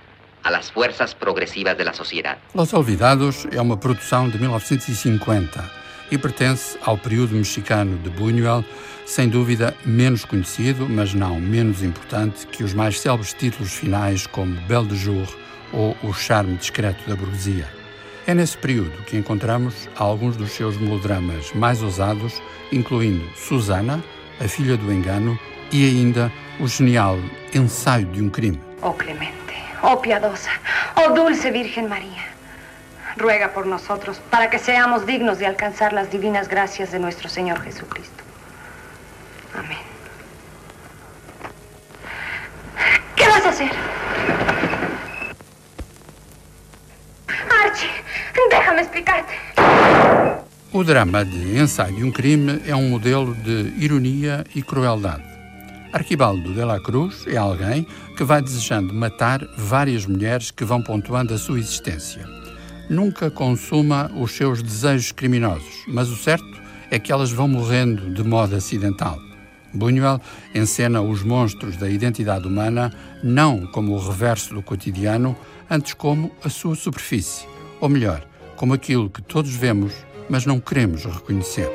a 0.44 0.52
las 0.52 0.72
fuerzas 0.72 1.16
progresivas 1.16 1.76
de 1.80 1.86
la 1.86 1.96
sociedad. 1.96 2.38
Los 2.54 2.76
Olvidados 2.76 3.48
é 3.52 3.60
uma 3.60 3.78
produção 3.78 4.30
de 4.30 4.38
1950 4.38 5.83
e 6.14 6.18
pertence 6.18 6.78
ao 6.86 6.96
período 6.96 7.34
mexicano 7.34 7.98
de 7.98 8.10
Buñuel, 8.12 8.64
sem 9.04 9.28
dúvida 9.28 9.76
menos 9.84 10.24
conhecido, 10.24 10.88
mas 10.88 11.12
não 11.16 11.40
menos 11.40 11.82
importante 11.82 12.46
que 12.46 12.64
os 12.64 12.72
mais 12.72 13.00
célebres 13.00 13.34
títulos 13.34 13.74
finais 13.74 14.28
como 14.28 14.62
Belle 14.68 14.86
de 14.86 14.96
Jour 14.96 15.28
ou 15.72 15.98
O 16.04 16.14
Charme 16.14 16.56
Discreto 16.56 17.10
da 17.10 17.16
Burguesia. 17.16 17.68
É 18.28 18.36
nesse 18.36 18.56
período 18.56 19.04
que 19.06 19.18
encontramos 19.18 19.90
alguns 19.96 20.38
dos 20.38 20.52
seus 20.52 20.78
melodramas 20.78 21.52
mais 21.54 21.82
ousados, 21.82 22.40
incluindo 22.72 23.28
Susana, 23.36 24.04
A 24.40 24.48
Filha 24.48 24.78
do 24.78 24.94
Engano 24.94 25.38
e 25.72 25.84
ainda 25.84 26.32
o 26.60 26.68
genial 26.68 27.18
Ensaio 27.56 28.06
de 28.06 28.22
um 28.22 28.30
Crime. 28.30 28.62
Oh 28.84 28.94
clemente, 28.94 29.56
oh 29.82 29.98
piadosa, 29.98 30.52
oh 30.96 31.12
dulce 31.12 31.50
Virgen 31.50 31.88
María. 31.88 32.33
Ruega 33.18 33.54
por 33.54 33.66
nosotros 33.66 34.20
para 34.30 34.50
que 34.50 34.60
seamos 34.60 35.06
dignos 35.06 35.40
de 35.40 35.46
alcanzar 35.46 35.94
las 35.94 36.12
divinas 36.12 36.48
gracias 36.48 36.92
de 36.92 37.00
nuestro 37.00 37.30
Señor 37.30 37.62
Jesucristo. 37.62 38.24
Amén. 39.54 39.78
¿Qué 43.16 43.28
vas 43.28 43.46
a 43.46 43.50
hacer? 43.50 43.72
Archie, 47.66 47.90
déjame 48.50 48.82
explicarte. 48.82 49.34
O 50.72 50.84
drama 50.84 51.24
de 51.24 51.60
Ensaio 51.60 51.96
de 51.96 52.04
um 52.04 52.12
Crime 52.12 52.62
é 52.66 52.76
um 52.76 52.90
modelo 52.90 53.36
de 53.36 53.74
ironia 53.78 54.44
e 54.56 54.64
crueldade. 54.64 55.24
Arquibaldo 55.94 56.52
de 56.52 56.66
la 56.66 56.80
Cruz 56.80 57.28
é 57.28 57.38
alguém 57.38 57.86
que 58.18 58.24
vai 58.24 58.42
desejando 58.42 58.92
matar 58.92 59.46
várias 59.56 60.08
mulheres 60.08 60.50
que 60.50 60.66
vão 60.66 60.82
pontuando 60.82 61.36
a 61.36 61.38
sua 61.38 61.60
existência. 61.60 62.43
Nunca 62.90 63.32
consuma 63.32 64.12
os 64.16 64.32
seus 64.34 64.62
desejos 64.62 65.12
criminosos, 65.12 65.84
mas 65.88 66.10
o 66.10 66.16
certo 66.16 66.62
é 66.92 67.00
que 67.00 67.12
elas 67.12 67.32
vão 67.32 67.48
morrendo 67.48 68.14
de 68.14 68.24
modo 68.24 68.56
acidental. 68.56 69.18
Buñuel 69.74 70.22
encena 70.54 71.02
os 71.02 71.24
monstros 71.24 71.78
da 71.78 71.90
identidade 71.90 72.48
humana 72.48 72.94
não 73.24 73.66
como 73.66 73.94
o 73.94 73.98
reverso 73.98 74.54
do 74.54 74.62
cotidiano, 74.62 75.36
antes 75.70 75.94
como 75.94 76.32
a 76.44 76.50
sua 76.50 76.76
superfície, 76.76 77.48
ou 77.80 77.90
melhor, 77.90 78.24
como 78.56 78.74
aquilo 78.74 79.10
que 79.10 79.22
todos 79.22 79.56
vemos, 79.56 79.94
mas 80.30 80.46
não 80.46 80.60
queremos 80.60 81.06
reconhecer. 81.06 81.72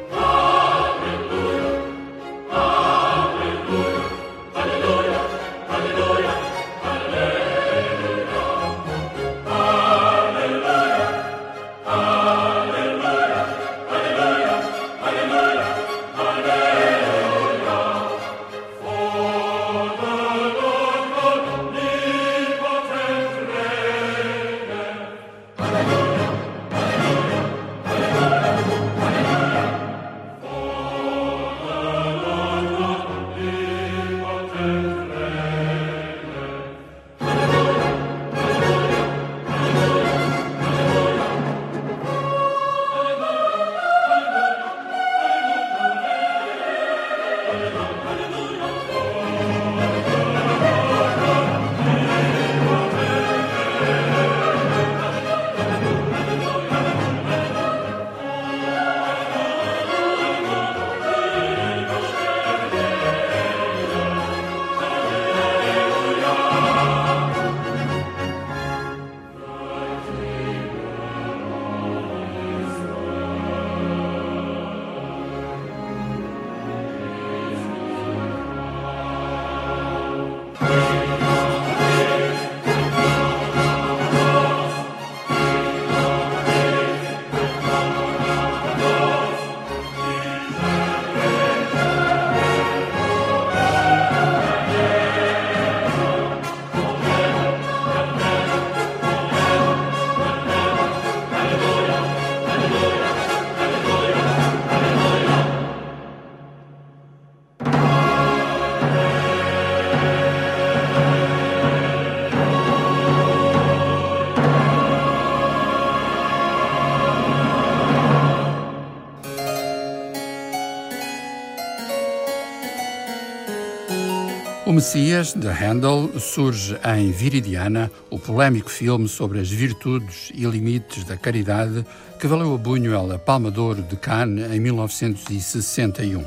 Messias, 124.78 125.34
de 125.34 125.48
Handel, 125.48 126.08
surge 126.20 126.78
em 126.84 127.10
Viridiana, 127.10 127.90
o 128.10 128.16
polémico 128.16 128.70
filme 128.70 129.08
sobre 129.08 129.40
as 129.40 129.50
virtudes 129.50 130.30
e 130.32 130.44
limites 130.44 131.02
da 131.02 131.16
caridade 131.16 131.84
que 132.16 132.28
valeu 132.28 132.54
a 132.54 132.56
Buñuel 132.56 133.12
a 133.12 133.18
Palma 133.18 133.50
de 133.50 133.58
Ouro 133.58 133.82
de 133.82 133.96
Cannes 133.96 134.52
em 134.52 134.60
1961. 134.60 136.24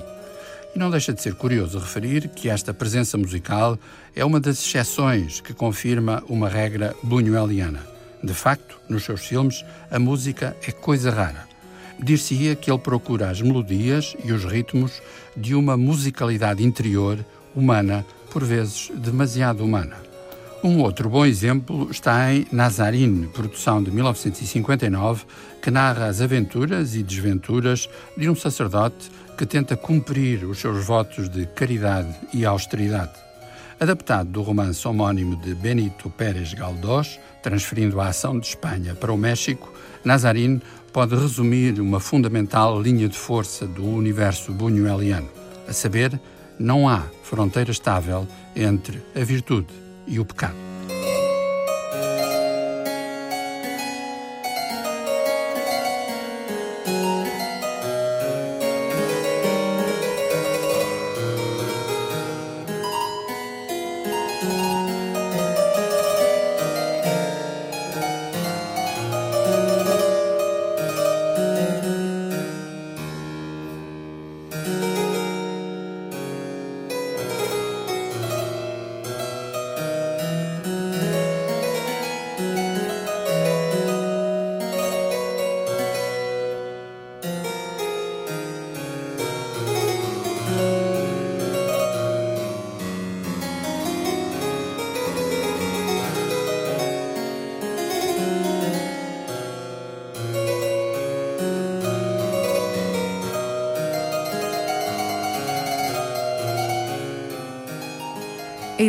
E 0.75 0.77
não 0.77 0.91
deixa 0.91 1.13
de 1.13 1.21
ser 1.21 1.35
curioso 1.35 1.79
referir 1.79 2.27
que 2.27 2.49
esta 2.49 2.73
presença 2.73 3.17
musical 3.17 3.79
é 4.13 4.25
uma 4.25 4.37
das 4.37 4.59
exceções 4.59 5.39
que 5.39 5.53
confirma 5.53 6.21
uma 6.27 6.49
regra 6.49 6.93
buñueliana. 7.01 7.79
De 8.21 8.33
facto, 8.33 8.77
nos 8.89 9.05
seus 9.05 9.21
filmes, 9.21 9.63
a 9.89 9.97
música 9.97 10.57
é 10.67 10.73
coisa 10.73 11.09
rara. 11.09 11.47
Dir-se-ia 11.97 12.57
que 12.57 12.69
ele 12.69 12.79
procura 12.79 13.29
as 13.29 13.41
melodias 13.41 14.13
e 14.25 14.33
os 14.33 14.43
ritmos 14.43 15.01
de 15.37 15.55
uma 15.55 15.77
musicalidade 15.77 16.65
interior, 16.65 17.17
humana, 17.55 18.05
por 18.31 18.43
vezes 18.43 18.89
demasiado 18.95 19.63
humana. 19.63 19.97
Um 20.63 20.79
outro 20.79 21.09
bom 21.09 21.25
exemplo 21.25 21.89
está 21.89 22.33
em 22.33 22.45
Nazarine, 22.51 23.27
produção 23.27 23.81
de 23.81 23.91
1959, 23.91 25.25
que 25.61 25.71
narra 25.71 26.05
as 26.05 26.21
aventuras 26.21 26.95
e 26.95 27.03
desventuras 27.03 27.89
de 28.15 28.29
um 28.29 28.35
sacerdote 28.35 29.11
que 29.35 29.45
tenta 29.45 29.75
cumprir 29.75 30.45
os 30.45 30.59
seus 30.59 30.85
votos 30.85 31.27
de 31.27 31.47
caridade 31.47 32.13
e 32.31 32.45
austeridade. 32.45 33.13
Adaptado 33.79 34.29
do 34.29 34.43
romance 34.43 34.87
homónimo 34.87 35.35
de 35.35 35.55
Benito 35.55 36.11
Pérez 36.11 36.53
Galdós, 36.53 37.19
transferindo 37.41 37.99
a 37.99 38.09
ação 38.09 38.39
de 38.39 38.45
Espanha 38.45 38.93
para 38.93 39.11
o 39.11 39.17
México, 39.17 39.73
Nazarine 40.05 40.61
pode 40.93 41.15
resumir 41.15 41.81
uma 41.81 41.99
fundamental 41.99 42.79
linha 42.79 43.09
de 43.09 43.17
força 43.17 43.65
do 43.65 43.83
universo 43.83 44.51
buñueliano, 44.51 45.29
a 45.67 45.73
saber, 45.73 46.21
não 46.61 46.87
há 46.87 47.03
fronteira 47.23 47.71
estável 47.71 48.27
entre 48.55 49.01
a 49.15 49.23
virtude 49.23 49.73
e 50.07 50.19
o 50.19 50.25
pecado. 50.25 50.70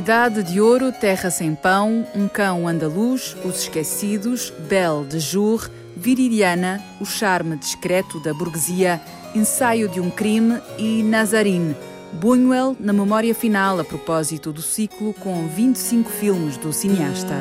A 0.02 0.04
Idade 0.04 0.42
de 0.42 0.60
Ouro, 0.60 0.90
Terra 0.90 1.30
Sem 1.30 1.54
Pão, 1.54 2.04
Um 2.12 2.26
Cão 2.26 2.66
Andaluz, 2.66 3.36
Os 3.44 3.60
Esquecidos, 3.60 4.52
Belle 4.68 5.06
de 5.06 5.20
Jour, 5.20 5.70
Viridiana, 5.96 6.82
O 7.00 7.06
Charme 7.06 7.56
Discreto 7.56 8.18
da 8.18 8.34
Burguesia, 8.34 9.00
Ensaio 9.32 9.88
de 9.88 10.00
um 10.00 10.10
Crime 10.10 10.60
e 10.76 11.04
Nazarine. 11.04 11.76
Buñuel 12.14 12.76
na 12.80 12.92
memória 12.92 13.32
final 13.32 13.78
a 13.78 13.84
propósito 13.84 14.52
do 14.52 14.60
ciclo 14.60 15.14
com 15.14 15.46
25 15.46 16.10
filmes 16.10 16.56
do 16.56 16.72
cineasta. 16.72 17.36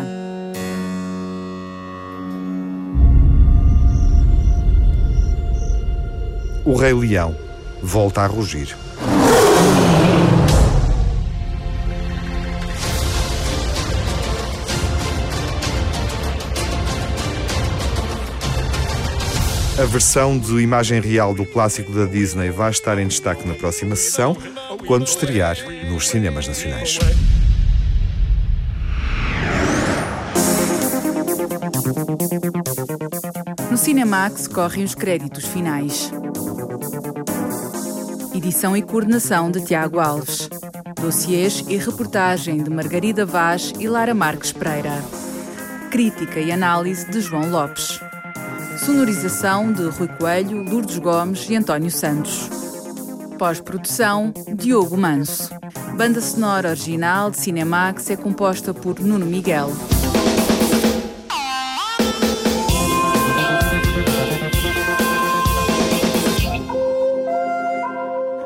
O 6.63 6.75
Rei 6.75 6.93
Leão 6.93 7.35
volta 7.81 8.21
a 8.21 8.27
rugir. 8.27 8.77
A 19.81 19.85
versão 19.85 20.37
de 20.37 20.59
imagem 20.59 21.01
real 21.01 21.33
do 21.33 21.43
clássico 21.43 21.91
da 21.91 22.05
Disney 22.05 22.51
vai 22.51 22.69
estar 22.69 22.99
em 22.99 23.07
destaque 23.07 23.47
na 23.47 23.55
próxima 23.55 23.95
sessão, 23.95 24.37
quando 24.85 25.07
estrear 25.07 25.57
nos 25.89 26.07
cinemas 26.07 26.47
nacionais. 26.47 26.99
No 33.71 33.75
Cinemax 33.75 34.47
correm 34.47 34.83
os 34.83 34.93
créditos 34.93 35.45
finais. 35.45 36.11
Edição 38.35 38.77
e 38.77 38.83
coordenação 38.83 39.49
de 39.49 39.65
Tiago 39.65 39.99
Alves. 39.99 40.47
Dossiês 41.01 41.65
e 41.67 41.77
reportagem 41.77 42.61
de 42.61 42.69
Margarida 42.69 43.25
Vaz 43.25 43.73
e 43.79 43.87
Lara 43.87 44.13
Marques 44.13 44.51
Pereira. 44.51 45.03
Crítica 45.89 46.39
e 46.39 46.51
análise 46.51 47.09
de 47.09 47.19
João 47.19 47.49
Lopes. 47.49 47.90
Sonorização 48.85 49.71
de 49.71 49.83
Rui 49.89 50.07
Coelho, 50.07 50.63
Lourdes 50.63 50.97
Gomes 50.97 51.47
e 51.47 51.55
António 51.55 51.91
Santos. 51.91 52.49
Pós-produção, 53.37 54.33
Diogo 54.55 54.97
Manso. 54.97 55.51
Banda 55.95 56.19
sonora 56.19 56.69
original 56.69 57.29
de 57.29 57.37
Cinemax 57.37 58.09
é 58.09 58.15
composta 58.15 58.73
por 58.73 58.99
Nuno 58.99 59.27
Miguel. 59.27 59.69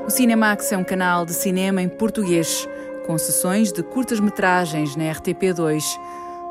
O 0.05 0.09
Cinemax 0.09 0.73
é 0.73 0.77
um 0.77 0.83
canal 0.83 1.25
de 1.25 1.31
cinema 1.31 1.81
em 1.81 1.87
português, 1.87 2.67
com 3.07 3.17
sessões 3.17 3.71
de 3.71 3.81
curtas-metragens 3.81 4.97
na 4.97 5.05
RTP2 5.05 5.97